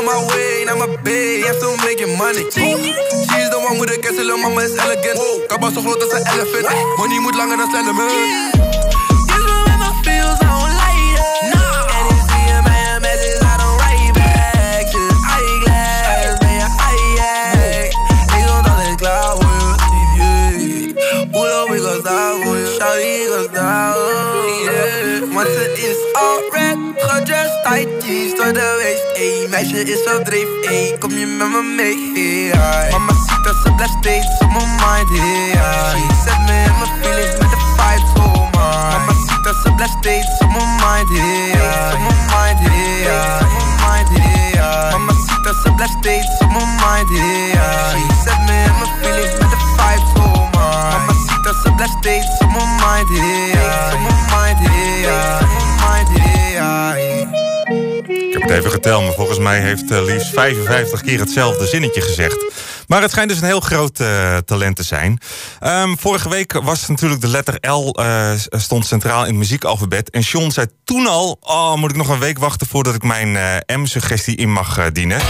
on 0.00 0.06
my 0.06 0.16
way, 0.32 0.64
now 0.64 0.76
my 0.76 0.88
bed, 1.04 1.44
yeah, 1.44 1.52
still 1.52 1.76
making 1.84 2.16
money. 2.16 2.44
She's 2.50 3.48
the 3.52 3.58
one 3.60 3.78
with 3.78 3.90
the 3.92 3.98
castle, 4.00 4.24
little 4.24 4.38
mama 4.38 4.60
is 4.62 4.74
elegant. 4.76 5.18
Kabas 5.48 5.74
zo 5.74 5.80
groot 5.80 6.02
als 6.02 6.12
een 6.12 6.24
elephant. 6.26 6.66
Money 6.96 7.18
moet 7.20 7.34
langer 7.34 7.56
dan 7.56 7.68
Slenderman. 7.70 8.08
This 8.08 9.44
one 9.52 9.62
with 9.66 9.78
my 9.82 9.90
feels, 10.04 10.38
I 10.40 10.48
don't 10.48 10.72
like 10.80 11.04
it. 11.12 11.24
And 11.96 12.06
it's 12.12 12.24
seeing 12.30 12.64
my 12.68 12.98
message, 13.06 13.40
I 13.42 13.54
don't 13.60 13.76
write 13.80 14.12
back. 14.18 14.84
Just 14.92 15.20
eyeglass, 15.34 16.38
je 16.40 16.66
high, 16.80 17.88
Ik 18.36 18.44
wil 18.44 18.58
dat 18.66 18.78
ik 18.90 18.96
klaar 18.96 19.34
word, 19.40 19.80
yeah. 20.16 21.30
Pull 21.32 21.52
up, 21.60 21.68
ik 21.76 21.82
was 21.82 22.00
daar 22.02 22.32
voor 22.42 22.56
je. 22.56 22.66
Shawty, 22.76 23.14
ik 23.44 23.52
daar, 23.52 23.96
oh, 23.96 24.02
yeah. 24.64 25.34
Want 25.34 25.48
ze 25.56 25.64
is 25.88 25.98
al 26.22 26.36
red, 26.50 26.78
gedressed, 26.96 27.58
tight 27.64 28.04
jeans 28.04 28.32
door 28.36 28.52
de 28.52 28.60
waist. 28.60 28.78
Ey, 28.79 28.79
meisje 29.50 29.82
is 29.84 30.14
op 30.14 30.24
dreef, 30.24 30.48
ey, 30.68 30.96
kom 30.98 31.10
je 31.10 31.26
met 31.26 31.48
me 31.48 31.62
mee? 31.76 31.98
Hey, 32.50 32.90
Mama 32.90 33.12
ziet 33.12 33.44
dat 33.44 33.56
ze 33.62 33.72
blessed 33.72 33.96
steeds 34.00 34.40
op 34.40 34.50
mijn 34.52 34.70
mind, 34.82 35.08
hey, 35.08 35.50
She 35.92 36.14
zet 36.24 36.40
me 36.46 36.56
in 36.68 36.74
mijn 36.78 36.92
feelings 37.00 37.38
met 37.40 37.50
de 37.50 37.58
vibes, 37.76 38.12
oh 38.24 38.42
my. 38.54 38.70
Mama 38.92 39.12
ziet 39.26 39.44
dat 39.44 39.56
ze 39.62 39.72
blessed 39.76 39.96
steeds 39.98 40.38
op 40.44 40.50
mijn 40.56 40.70
mind, 40.82 41.08
hey, 41.08 41.50
op 41.92 42.00
mijn 42.06 42.20
mind, 42.32 42.58
hey, 42.68 43.00
op 43.42 43.52
mijn 43.56 43.72
mind, 43.82 44.08
hey, 44.18 44.90
Mama 44.90 45.12
ziet 45.12 45.44
dat 45.44 45.56
ze 45.62 45.72
blessed 45.76 45.96
steeds 46.00 46.40
op 46.44 46.50
mijn 46.56 46.70
mind, 46.82 47.08
hey, 47.08 47.50
She 47.90 48.14
zet 48.24 48.40
me 48.46 48.56
in 48.68 48.74
mijn 48.80 48.92
feelings 49.00 49.34
met 49.40 49.50
de 49.54 49.58
vibes, 49.76 50.12
oh 50.24 50.42
my. 50.54 50.70
Mama 50.92 51.12
ziet 51.26 51.42
dat 51.44 51.56
ze 51.62 51.68
blessed 51.76 51.96
steeds 52.00 52.38
op 52.44 52.50
mijn 52.56 52.70
mind, 52.82 53.08
hey, 53.08 53.50
op 53.94 54.00
mijn 54.06 54.22
mind, 54.32 54.58
hey, 54.66 54.98
op 55.42 55.50
mijn 55.54 55.70
mind, 55.82 56.08
hey. 56.18 57.49
Even 58.48 58.70
geteld, 58.70 59.04
maar 59.04 59.12
volgens 59.12 59.38
mij 59.38 59.60
heeft 59.60 59.90
uh, 59.90 60.04
Lies 60.04 60.30
55 60.34 61.02
keer 61.02 61.18
hetzelfde 61.20 61.66
zinnetje 61.66 62.00
gezegd. 62.00 62.44
Maar 62.86 63.02
het 63.02 63.10
schijnt 63.10 63.30
dus 63.30 63.40
een 63.40 63.46
heel 63.46 63.60
groot 63.60 64.00
eh, 64.00 64.36
talent 64.36 64.76
te 64.76 64.82
zijn. 64.82 65.18
Ehm, 65.60 65.94
vorige 65.96 66.28
week 66.28 66.52
was 66.52 66.88
natuurlijk 66.88 67.20
de 67.20 67.28
letter 67.28 67.70
L 67.70 67.90
eh, 67.90 68.30
stond 68.50 68.86
centraal 68.86 69.20
in 69.20 69.28
het 69.28 69.36
muziekalfabet. 69.36 70.10
En 70.10 70.22
Sean 70.22 70.52
zei 70.52 70.66
toen 70.84 71.06
al, 71.06 71.36
oh, 71.40 71.74
moet 71.74 71.90
ik 71.90 71.96
nog 71.96 72.08
een 72.08 72.18
week 72.18 72.38
wachten 72.38 72.66
voordat 72.66 72.94
ik 72.94 73.02
mijn 73.02 73.62
M-suggestie 73.66 74.36
in 74.36 74.52
mag 74.52 74.92
dienen. 74.92 75.20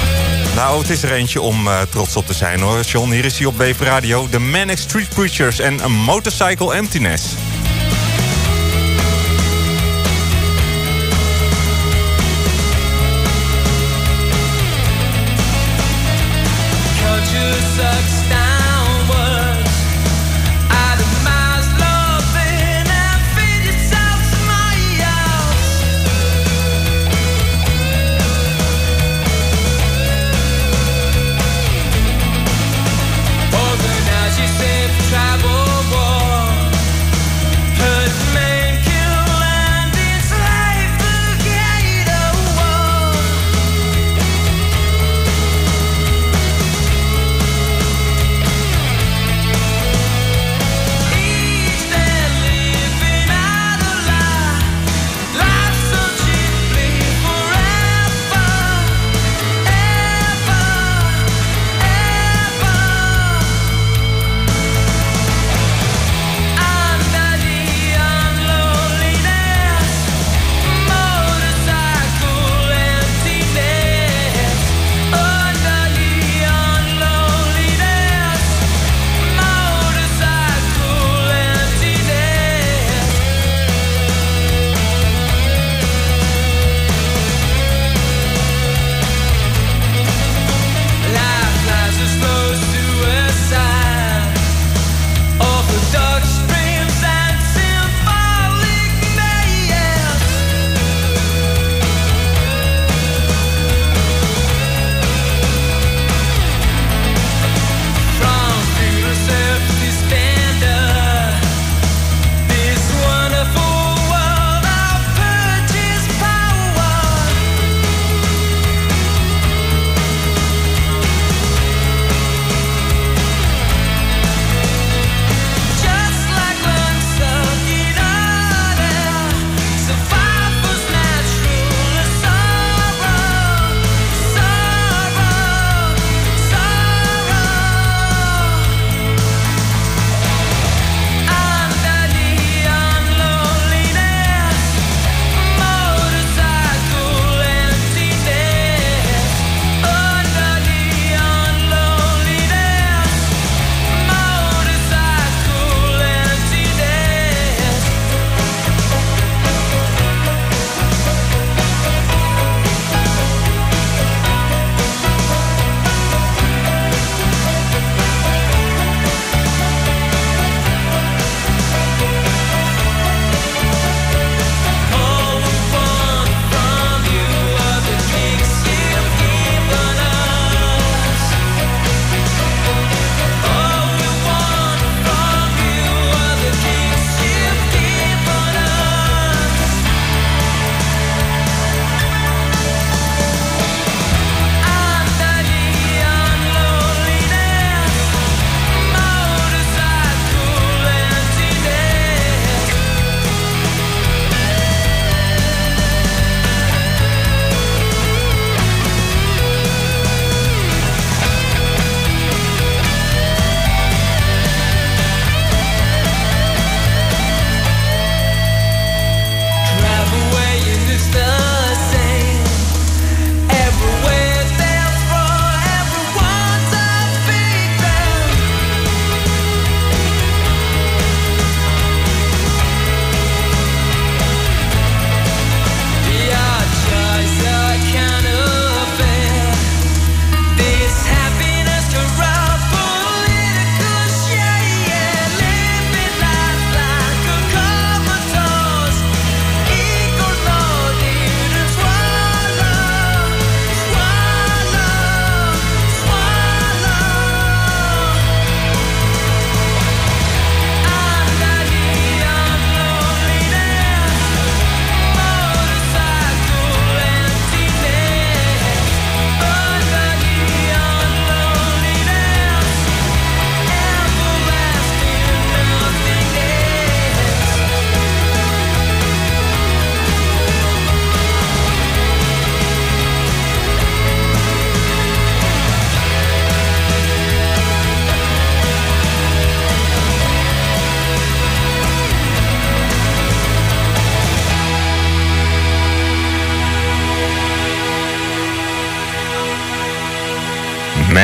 Nou, 0.55 0.81
het 0.81 0.91
is 0.91 1.03
er 1.03 1.13
eentje 1.13 1.41
om 1.41 1.69
trots 1.91 2.17
op 2.17 2.27
te 2.27 2.35
zijn 2.35 2.61
hoor. 2.61 2.85
Sean, 2.85 3.11
hier 3.11 3.25
is 3.25 3.39
hij 3.39 3.47
op 3.47 3.59
Wave 3.59 3.85
Radio. 3.85 4.29
The 4.31 4.39
Manic 4.41 4.79
Street 4.79 5.09
Preachers 5.09 5.59
en 5.59 5.81
A 5.81 5.89
Motorcycle 5.89 6.75
Emptiness. 6.75 7.25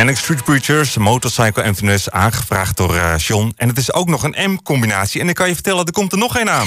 Manic 0.07 0.20
Street 0.20 0.44
Preachers, 0.44 0.96
Motorcycle 0.96 1.62
Emptiness, 1.62 2.11
aangevraagd 2.11 2.76
door 2.76 2.96
eh, 2.96 3.16
John. 3.16 3.52
En 3.57 3.68
het 3.68 3.78
is 3.78 3.92
ook 3.92 4.09
nog 4.09 4.22
een 4.22 4.50
M-combinatie. 4.50 5.20
En 5.20 5.28
ik 5.28 5.34
kan 5.34 5.48
je 5.48 5.54
vertellen, 5.54 5.86
er 5.86 5.92
komt 5.92 6.12
er 6.12 6.18
nog 6.18 6.36
één 6.36 6.50
aan. 6.50 6.66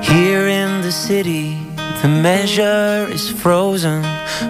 Here 0.00 0.50
in 0.50 0.80
the 0.80 0.90
city, 1.06 1.56
the 2.00 2.08
measure 2.08 3.12
is 3.12 3.32
frozen. 3.40 4.02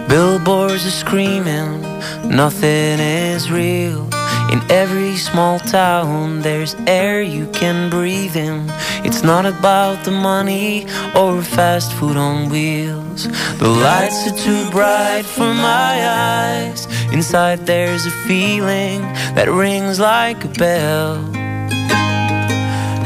Billboards 0.06 0.82
are 0.82 0.90
screaming, 0.90 1.84
nothing 2.28 3.00
is 3.00 3.50
real. 3.50 4.19
In 4.51 4.61
every 4.68 5.16
small 5.16 5.61
town, 5.61 6.42
there's 6.42 6.74
air 6.88 7.22
you 7.22 7.46
can 7.53 7.88
breathe 7.88 8.34
in. 8.34 8.64
It's 9.05 9.22
not 9.22 9.46
about 9.46 10.05
the 10.05 10.11
money 10.11 10.86
or 11.14 11.40
fast 11.40 11.92
food 11.92 12.16
on 12.16 12.48
wheels. 12.51 13.28
The 13.59 13.68
lights 13.68 14.26
are 14.26 14.36
too 14.36 14.68
bright 14.72 15.24
for 15.24 15.55
my 15.55 15.94
eyes. 16.05 16.88
Inside, 17.12 17.64
there's 17.64 18.07
a 18.07 18.11
feeling 18.11 19.03
that 19.36 19.48
rings 19.48 20.01
like 20.01 20.44
a 20.44 20.48
bell. 20.48 21.24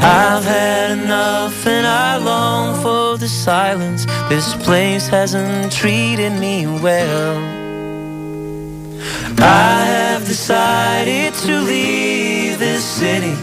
I've 0.01 0.43
had 0.43 0.97
enough 0.97 1.67
and 1.67 1.85
I 1.85 2.17
long 2.17 2.81
for 2.81 3.17
the 3.17 3.27
silence. 3.27 4.05
This 4.29 4.55
place 4.63 5.07
hasn't 5.07 5.71
treated 5.71 6.33
me 6.39 6.65
well. 6.65 7.64
I 9.39 9.85
have 9.85 10.25
decided 10.25 11.33
to 11.45 11.61
leave 11.61 12.59
this 12.59 12.83
city. 12.83 13.35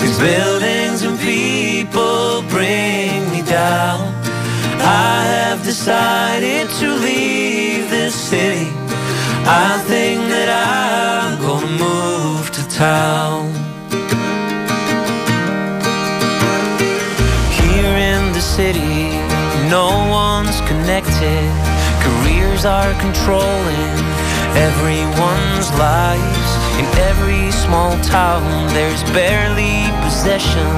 These 0.00 0.18
buildings 0.18 1.02
and 1.02 1.18
people 1.18 2.42
bring 2.48 3.30
me 3.30 3.42
down. 3.42 4.14
I 4.80 5.24
have 5.38 5.64
decided 5.64 6.68
to 6.80 6.94
leave 6.96 7.90
this 7.90 8.14
city. 8.14 8.68
I 9.46 9.82
think 9.86 10.20
that 10.28 10.48
I'm 10.48 11.40
gonna 11.40 11.78
move 11.78 12.50
to 12.52 12.68
town. 12.68 13.52
Here 17.60 17.96
in 18.12 18.32
the 18.32 18.40
city, 18.40 19.20
no 19.68 19.88
one's 20.08 20.60
connected. 20.62 21.44
Careers 22.04 22.64
are 22.64 22.92
controlling 23.00 24.23
everyone's 24.56 25.70
lives. 25.78 26.50
In 26.78 26.86
every 27.10 27.50
small 27.50 27.98
town, 28.02 28.42
there's 28.74 29.02
barely 29.10 29.90
possession. 30.02 30.70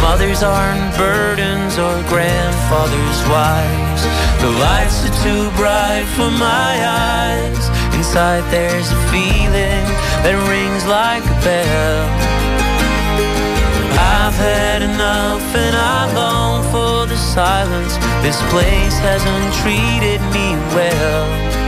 Mothers 0.00 0.42
aren't 0.42 0.96
burdens 0.96 1.78
or 1.78 1.94
grandfathers' 2.08 3.22
wives. 3.28 4.02
The 4.40 4.50
lights 4.60 5.04
are 5.06 5.16
too 5.24 5.50
bright 5.56 6.06
for 6.16 6.30
my 6.30 6.72
eyes. 6.84 7.64
Inside, 7.94 8.44
there's 8.50 8.90
a 8.90 9.00
feeling 9.12 9.84
that 10.24 10.36
rings 10.48 10.84
like 10.86 11.24
a 11.24 11.38
bell. 11.44 12.42
I've 13.94 14.34
had 14.34 14.82
enough 14.82 15.44
and 15.54 15.76
I 15.76 16.12
long 16.14 16.62
for 16.72 17.06
the 17.06 17.16
silence. 17.16 17.96
This 18.22 18.40
place 18.50 18.96
hasn't 18.98 19.52
treated 19.62 20.20
me 20.32 20.56
well. 20.74 21.61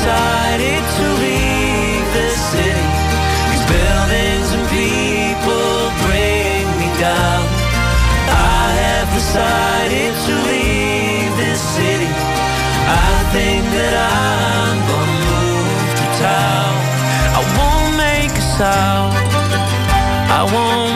Decided 0.00 0.82
to 0.96 1.06
leave 1.20 2.06
this 2.16 2.40
city. 2.52 2.86
These 3.52 3.66
buildings 3.68 4.48
and 4.56 4.64
people 4.72 5.92
bring 6.08 6.64
me 6.80 6.88
down. 6.96 7.44
I 8.32 8.64
have 8.80 9.08
decided 9.12 10.12
to 10.24 10.32
leave 10.48 11.36
this 11.36 11.60
city. 11.76 12.08
I 12.88 13.12
think 13.36 13.60
that 13.76 13.94
I'm 14.16 14.78
gonna 14.88 15.20
move 15.28 15.88
to 16.00 16.06
town. 16.16 16.72
I 17.36 17.42
won't 17.60 17.92
make 18.00 18.32
a 18.32 18.46
sound. 18.56 19.12
I 20.32 20.42
won't 20.48 20.89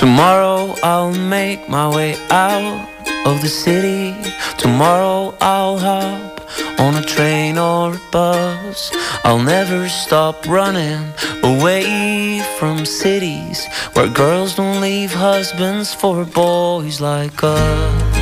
Tomorrow 0.00 0.76
I'll 0.82 1.12
make 1.12 1.68
my 1.68 1.86
way 1.94 2.16
out 2.30 2.88
of 3.26 3.42
the 3.42 3.50
city. 3.50 4.16
Tomorrow 4.56 5.34
I'll 5.42 5.78
hop 5.78 6.40
on 6.80 6.94
a 6.96 7.02
train 7.02 7.58
or 7.58 7.92
a 7.92 8.00
bus. 8.10 8.90
I'll 9.24 9.42
never 9.42 9.90
stop 9.90 10.46
running 10.46 11.12
away 11.42 12.42
from 12.58 12.86
cities 12.86 13.66
where 13.92 14.08
girls 14.08 14.54
don't 14.54 14.80
leave 14.80 15.12
husbands 15.12 15.92
for 15.92 16.24
boys 16.24 17.02
like 17.02 17.44
us. 17.44 18.19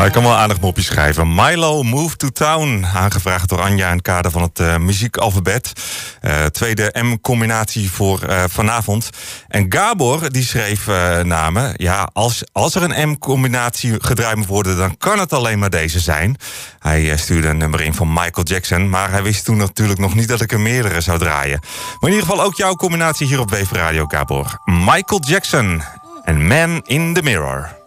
Oh, 0.00 0.06
ik 0.06 0.12
kan 0.12 0.22
wel 0.22 0.36
aardig 0.36 0.60
mopjes 0.60 0.86
schrijven. 0.86 1.34
Milo 1.34 1.82
Move 1.82 2.16
to 2.16 2.28
Town. 2.28 2.86
Aangevraagd 2.94 3.48
door 3.48 3.60
Anja 3.60 3.88
in 3.88 3.94
het 3.94 4.02
kader 4.02 4.30
van 4.30 4.42
het 4.42 4.58
eh, 4.58 4.76
muziekalfabet. 4.76 5.72
Eh, 6.20 6.44
tweede 6.44 6.94
M-combinatie 7.02 7.90
voor 7.90 8.22
eh, 8.22 8.44
vanavond. 8.48 9.10
En 9.48 9.66
Gabor 9.68 10.32
die 10.32 10.42
schreef 10.42 10.86
namen. 11.22 11.74
Ja, 11.76 12.10
als, 12.12 12.42
als 12.52 12.74
er 12.74 12.82
een 12.82 13.08
M-combinatie 13.10 13.94
gedraaid 13.98 14.36
moet 14.36 14.46
worden... 14.46 14.76
dan 14.76 14.96
kan 14.96 15.18
het 15.18 15.32
alleen 15.32 15.58
maar 15.58 15.70
deze 15.70 16.00
zijn. 16.00 16.36
Hij 16.78 17.16
stuurde 17.16 17.48
een 17.48 17.56
nummer 17.56 17.80
in 17.80 17.94
van 17.94 18.12
Michael 18.12 18.46
Jackson. 18.46 18.88
Maar 18.88 19.10
hij 19.10 19.22
wist 19.22 19.44
toen 19.44 19.56
natuurlijk 19.56 19.98
nog 19.98 20.14
niet 20.14 20.28
dat 20.28 20.40
ik 20.40 20.52
er 20.52 20.60
meerdere 20.60 21.00
zou 21.00 21.18
draaien. 21.18 21.60
Maar 21.60 22.10
in 22.10 22.16
ieder 22.16 22.28
geval 22.28 22.44
ook 22.44 22.54
jouw 22.54 22.74
combinatie 22.74 23.26
hier 23.26 23.40
op 23.40 23.50
Weef 23.50 23.72
Radio, 23.72 24.06
Gabor. 24.06 24.58
Michael 24.64 25.22
Jackson 25.26 25.82
en 26.24 26.46
Man 26.46 26.80
in 26.84 27.14
the 27.14 27.22
Mirror. 27.22 27.79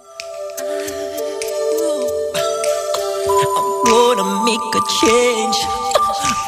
Gonna 3.85 4.43
make 4.43 4.75
a 4.75 4.81
change 5.01 5.57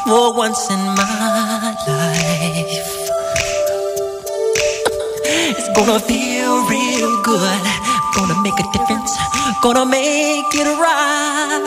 for 0.06 0.34
once 0.34 0.70
in 0.70 0.80
my 0.80 1.76
life. 1.88 2.88
It's 5.58 5.70
gonna 5.76 6.00
feel 6.00 6.66
real 6.68 7.22
good. 7.24 7.64
Gonna 8.16 8.42
make 8.42 8.60
a 8.60 8.68
difference. 8.72 9.12
Gonna 9.62 9.86
make 9.86 10.54
it 10.54 10.68
right. 10.86 11.66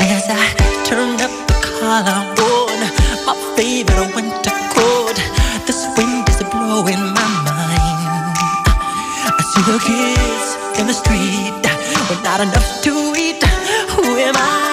As 0.00 0.24
I 0.28 0.44
turn 0.84 1.20
up 1.20 1.34
the 1.48 1.56
collar 1.78 2.20
on 2.50 2.78
my 3.26 3.34
favorite 3.56 4.14
winter 4.14 4.58
coat, 4.74 5.16
this 5.66 5.80
wind 5.96 6.28
is 6.28 6.42
blowing 6.50 6.94
in 6.94 7.04
my 7.18 7.28
mind. 7.48 8.36
I 9.38 9.42
see 9.50 9.62
the 9.70 9.78
kids 9.88 10.48
in 10.80 10.86
the 10.86 10.94
street 10.94 11.71
with 12.12 12.24
not 12.24 12.40
enough 12.40 12.82
to 12.82 13.14
eat. 13.16 13.42
Who 13.94 14.04
am 14.18 14.34
I 14.36 14.71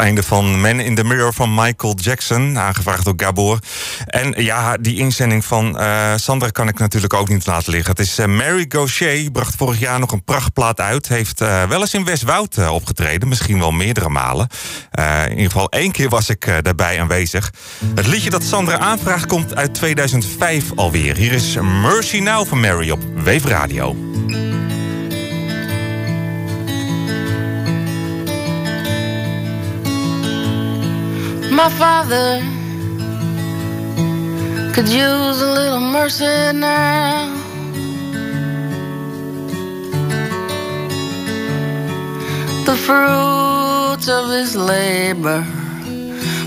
Gospel-einde 0.00 0.28
van 0.28 0.60
Man 0.60 0.80
in 0.80 0.94
the 0.94 1.04
Mirror 1.04 1.32
van 1.32 1.54
Michael 1.54 1.94
Jackson, 1.94 2.58
aangevraagd 2.58 3.04
door 3.04 3.14
Gabor. 3.16 3.58
En 4.06 4.34
ja, 4.36 4.76
die 4.76 4.96
inzending 4.96 5.44
van 5.44 5.78
eh, 5.78 6.12
Sandra 6.16 6.48
kan 6.48 6.68
ik 6.68 6.78
natuurlijk 6.78 7.14
ook 7.14 7.28
niet 7.28 7.46
laten 7.46 7.72
liggen. 7.72 7.90
Het 7.90 8.00
is 8.00 8.18
eh, 8.18 8.26
Mary 8.26 8.64
Gaucher, 8.68 9.30
bracht 9.30 9.54
vorig 9.56 9.78
jaar 9.78 9.98
nog 9.98 10.12
een 10.12 10.24
prachtplaat 10.24 10.80
uit. 10.80 11.08
Heeft 11.08 11.40
eh, 11.40 11.68
wel 11.68 11.80
eens 11.80 11.94
in 11.94 12.04
Westwoud 12.04 12.68
opgetreden, 12.68 13.28
misschien 13.28 13.58
wel 13.58 13.70
meerdere 13.70 14.08
malen. 14.08 14.48
In 15.24 15.30
ieder 15.30 15.50
geval 15.50 15.70
één 15.70 15.92
keer 15.92 16.08
was 16.08 16.28
ik 16.28 16.48
daarbij 16.62 17.00
aanwezig. 17.00 17.52
Het 17.94 18.06
liedje 18.06 18.30
dat 18.30 18.42
Sandra 18.42 18.78
aanvraagt 18.78 19.26
komt 19.26 19.56
uit 19.56 19.74
2005 19.74 20.64
alweer. 20.74 21.16
Hier 21.16 21.32
is 21.32 21.56
Mercy 21.82 22.18
Now 22.18 22.46
van 22.46 22.60
Mary 22.60 22.90
op 22.90 23.00
Wave 23.14 23.48
Radio. 23.48 23.96
My 31.62 31.68
father 31.68 32.40
could 34.72 34.88
use 34.88 35.42
a 35.42 35.52
little 35.52 35.78
mercy 35.78 36.24
now. 36.54 37.34
The 42.64 42.76
fruits 42.86 44.08
of 44.08 44.30
his 44.30 44.56
labor 44.56 45.42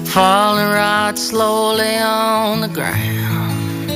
falling 0.06 0.70
right 0.82 1.16
slowly 1.16 1.96
on 1.98 2.62
the 2.62 2.70
ground. 2.70 3.92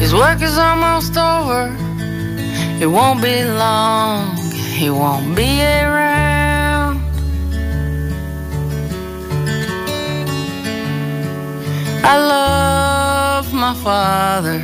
His 0.00 0.12
work 0.12 0.42
is 0.42 0.58
almost 0.58 1.16
over. 1.16 1.72
It 2.82 2.88
won't 2.88 3.22
be 3.22 3.44
long. 3.44 4.39
He 4.80 4.88
won't 4.88 5.36
be 5.36 5.60
around. 5.60 7.02
I 12.02 12.16
love 12.16 13.52
my 13.52 13.74
father. 13.84 14.58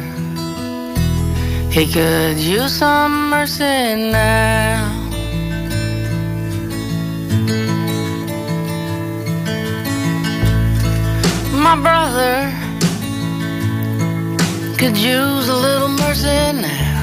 He 1.71 1.85
could 1.93 2.39
use 2.39 2.73
some 2.73 3.29
mercy 3.29 3.75
now. 4.11 4.89
My 11.53 11.77
brother 11.87 12.51
could 14.79 14.97
use 14.97 15.47
a 15.51 15.57
little 15.67 15.89
mercy 15.89 16.53
now. 16.63 16.96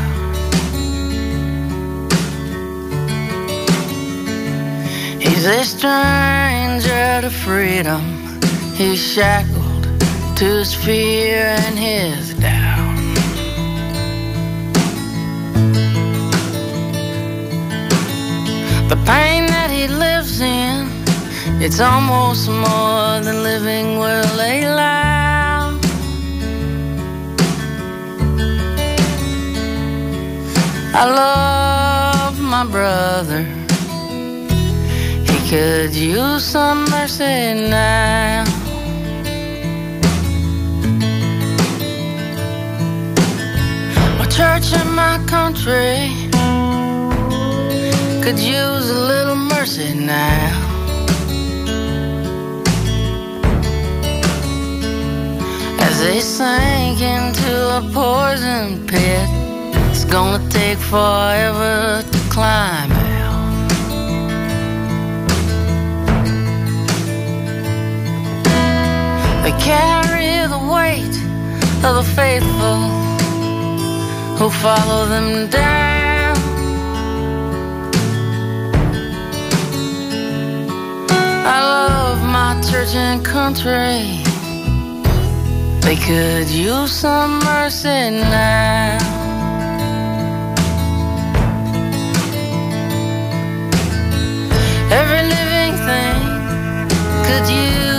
He's 5.44 5.52
a 5.52 5.64
stranger 5.66 7.20
to 7.20 7.30
freedom. 7.30 8.40
He's 8.76 8.98
shackled 8.98 9.84
to 10.38 10.46
his 10.46 10.74
fear 10.74 11.48
and 11.66 11.78
his 11.78 12.34
doubt. 12.36 12.96
The 18.88 18.96
pain 19.06 19.48
that 19.48 19.70
he 19.70 19.90
lives 19.90 20.40
in, 20.40 20.88
it's 21.62 21.82
almost 21.82 22.48
more 22.48 23.20
than 23.20 23.44
living 23.44 24.00
will 24.00 24.24
allow. 24.40 25.78
I 30.96 31.04
love 31.04 32.40
my 32.40 32.66
brother. 32.66 33.46
Could 35.54 35.94
use 35.94 36.44
some 36.44 36.86
mercy 36.86 37.54
now. 37.70 38.44
My 44.18 44.26
church 44.32 44.74
and 44.74 44.96
my 44.96 45.24
country 45.28 46.10
could 48.24 48.40
use 48.40 48.90
a 48.90 49.00
little 49.12 49.36
mercy 49.36 49.94
now. 49.94 50.50
As 55.82 56.00
they 56.00 56.20
sink 56.20 57.00
into 57.00 57.54
a 57.78 57.82
poison 57.94 58.88
pit, 58.88 59.30
it's 59.92 60.04
gonna 60.04 60.50
take 60.50 60.80
forever 60.80 62.02
to 62.12 62.20
climb 62.32 63.03
They 69.44 69.52
carry 69.60 70.48
the 70.48 70.62
weight 70.74 71.16
of 71.84 71.96
the 72.00 72.08
faithful 72.16 72.80
who 74.38 74.50
follow 74.50 75.06
them 75.06 75.50
down. 75.50 76.38
I 81.46 81.60
love 81.62 82.24
my 82.24 82.62
church 82.70 82.96
and 82.96 83.24
country. 83.24 84.24
They 85.82 85.98
could 85.98 86.50
use 86.50 86.94
some 86.94 87.40
mercy 87.40 88.12
now. 88.12 88.98
Every 94.90 95.24
living 95.36 95.76
thing 95.88 96.20
could 97.26 97.50
use 97.50 97.93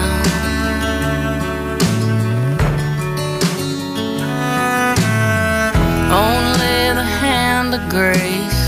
Only 6.12 6.94
the 7.00 7.08
hand 7.22 7.74
of 7.74 7.88
grace 7.90 8.64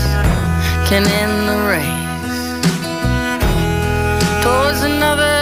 can 0.88 1.04
end 1.06 1.48
the 1.50 1.58
race 1.68 2.06
towards 4.42 4.82
another 4.82 5.35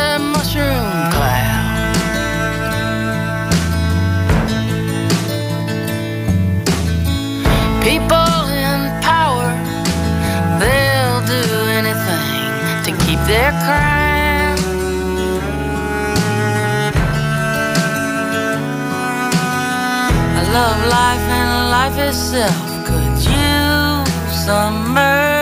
love 20.55 20.81
life 20.87 21.27
and 21.39 21.71
life 21.77 21.99
itself. 21.99 22.57
Could 22.87 23.17
use 23.27 24.45
some 24.47 24.95
mercy 24.95 25.34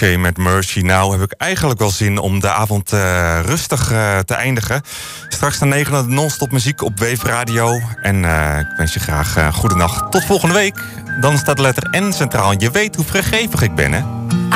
Shea 0.00 0.18
met 0.18 0.36
Mercy 0.36 0.80
Now 0.80 1.12
heb 1.12 1.20
ik 1.20 1.32
eigenlijk 1.32 1.80
wel 1.80 1.90
zin 1.90 2.18
om 2.18 2.40
de 2.40 2.50
avond 2.50 2.92
eh, 2.92 3.40
rustig 3.44 3.92
eh, 3.92 4.18
te 4.18 4.34
eindigen. 4.34 4.82
Straks 5.28 5.58
na 5.58 5.66
9 5.66 6.14
non-stop 6.14 6.52
muziek 6.52 6.82
op 6.82 6.98
Wave 6.98 7.26
Radio. 7.26 7.80
En 8.02 8.24
eh, 8.24 8.58
ik 8.58 8.66
wens 8.76 8.94
je 8.94 9.00
graag 9.00 9.36
uh, 9.38 9.52
goede 9.52 9.74
nacht. 9.74 10.10
Tot 10.12 10.24
volgende 10.24 10.54
week. 10.54 10.84
Dan 11.20 11.38
staat 11.38 11.56
de 11.56 11.62
letter 11.62 11.88
N 11.90 12.12
centraal. 12.12 12.54
Je 12.58 12.70
weet 12.70 12.96
hoe 12.96 13.04
vrijgevig 13.04 13.62
ik 13.62 13.74
ben, 13.74 13.92
hè? 13.92 13.98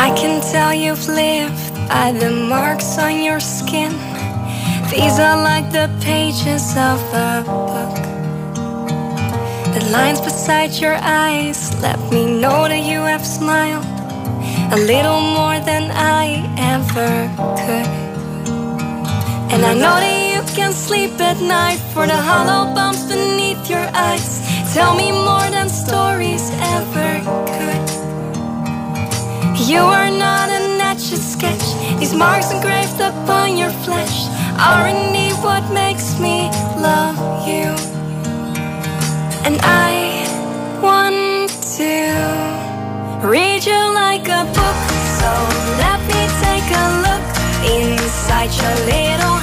I 0.06 0.12
can 0.12 0.40
tell 0.40 0.78
you've 0.78 1.12
lived 1.12 1.72
by 1.88 2.18
the 2.18 2.46
marks 2.48 2.96
on 2.96 3.22
your 3.22 3.40
skin. 3.40 3.90
These 4.88 5.22
are 5.22 5.56
like 5.56 5.70
the 5.70 5.88
pages 5.98 6.62
of 6.62 7.14
a 7.14 7.42
book. 7.44 7.96
The 9.72 9.90
lines 9.90 10.20
beside 10.20 10.78
your 10.78 10.98
eyes 11.02 11.68
let 11.80 12.10
me 12.10 12.38
know 12.40 12.68
that 12.68 12.86
you 12.86 13.08
have 13.08 13.24
smiled 13.24 13.93
a 14.74 14.76
little 14.76 15.20
more 15.20 15.60
than 15.60 15.88
I 15.92 16.42
ever 16.74 17.12
could. 17.62 17.90
And 19.52 19.64
I 19.64 19.72
know 19.72 19.96
that 20.02 20.18
you 20.34 20.42
can 20.56 20.72
sleep 20.72 21.12
at 21.20 21.40
night 21.40 21.78
for 21.94 22.08
the 22.08 22.16
hollow 22.16 22.74
bumps 22.74 23.04
beneath 23.04 23.70
your 23.70 23.86
eyes. 23.94 24.42
Tell 24.74 24.96
me 24.96 25.12
more 25.12 25.48
than 25.54 25.68
stories 25.68 26.50
ever 26.74 27.10
could. 27.54 27.86
You 29.70 29.82
are 29.98 30.10
not 30.10 30.48
a 30.50 30.60
natural 30.76 31.22
sketch. 31.22 31.66
These 32.00 32.14
marks 32.14 32.50
engraved 32.50 33.00
upon 33.00 33.56
your 33.56 33.70
flesh 33.86 34.26
are 34.58 34.88
indeed 34.88 35.34
what 35.46 35.62
makes 35.72 36.18
me 36.18 36.50
love 36.82 37.16
you. 37.46 37.70
And 39.46 39.56
I 39.62 40.26
want 40.82 41.48
to 41.78 42.13
read 43.24 43.64
you 43.64 43.94
like 43.94 44.28
a 44.28 44.44
book. 44.44 44.80
So 45.18 45.30
let 45.82 45.98
me 46.10 46.20
take 46.44 46.68
a 46.70 46.86
look 47.04 47.26
inside 47.64 48.52
your 48.60 48.76
little 48.86 49.33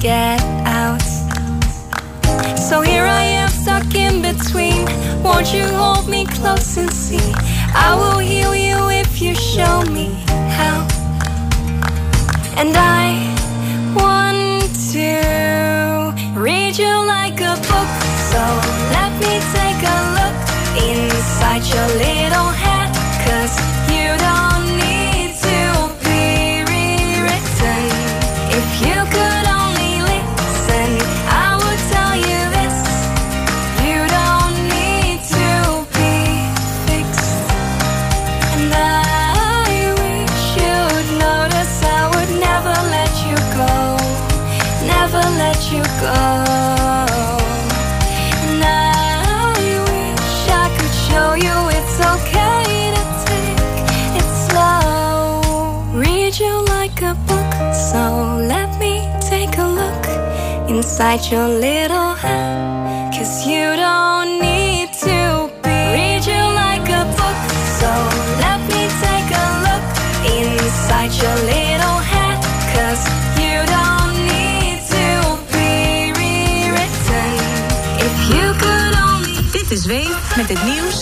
get 0.00 0.40
out. 0.64 1.02
So 2.56 2.82
here 2.82 3.04
I 3.04 3.22
am 3.22 3.48
stuck 3.48 3.94
in 3.94 4.22
between. 4.22 4.84
Won't 5.22 5.52
you 5.52 5.64
hold 5.64 6.08
me 6.08 6.26
close 6.26 6.76
and 6.76 6.92
see? 6.92 7.32
I 7.74 7.96
will 7.98 8.18
heal 8.18 8.54
you 8.54 8.90
if 8.90 9.20
you 9.20 9.34
show 9.34 9.82
me 9.90 10.10
how. 10.56 10.86
And 12.56 12.76
I 12.76 13.34
want 13.96 14.70
to 14.92 16.38
read 16.38 16.78
you 16.78 16.94
like 17.06 17.40
a 17.40 17.56
book. 17.70 17.90
So 18.30 18.42
let 18.94 19.12
me 19.22 19.34
take 19.56 19.82
a 19.82 19.98
look 20.18 20.38
inside 20.86 21.64
your 21.74 21.88
little 21.98 22.50
head. 22.50 22.77
Inside 60.98 61.30
your 61.30 61.46
little 61.46 62.12
head. 62.14 63.14
Cause 63.14 63.46
you 63.46 63.76
don't 63.76 64.40
need 64.42 64.92
to 64.94 65.48
be. 65.62 65.78
Read 65.94 66.26
you 66.26 66.42
like 66.58 66.88
a 66.90 67.04
book, 67.14 67.40
so 67.78 67.90
let 68.42 68.58
me 68.66 68.82
take 68.98 69.30
a 69.30 69.48
look 69.66 69.84
inside 70.26 71.12
your 71.22 71.36
little 71.54 71.98
head. 72.12 72.38
Cause 72.74 73.02
you 73.38 73.62
don't 73.76 74.16
need 74.26 74.78
to 74.90 75.06
be 75.54 76.10
rewritten. 76.18 77.30
If 78.02 78.14
you 78.34 78.46
could 78.58 78.94
only. 78.98 79.50
Dit 79.52 79.70
is 79.70 79.86
Wave 79.86 80.36
met 80.36 80.48
het 80.48 80.64
nieuws 80.64 80.96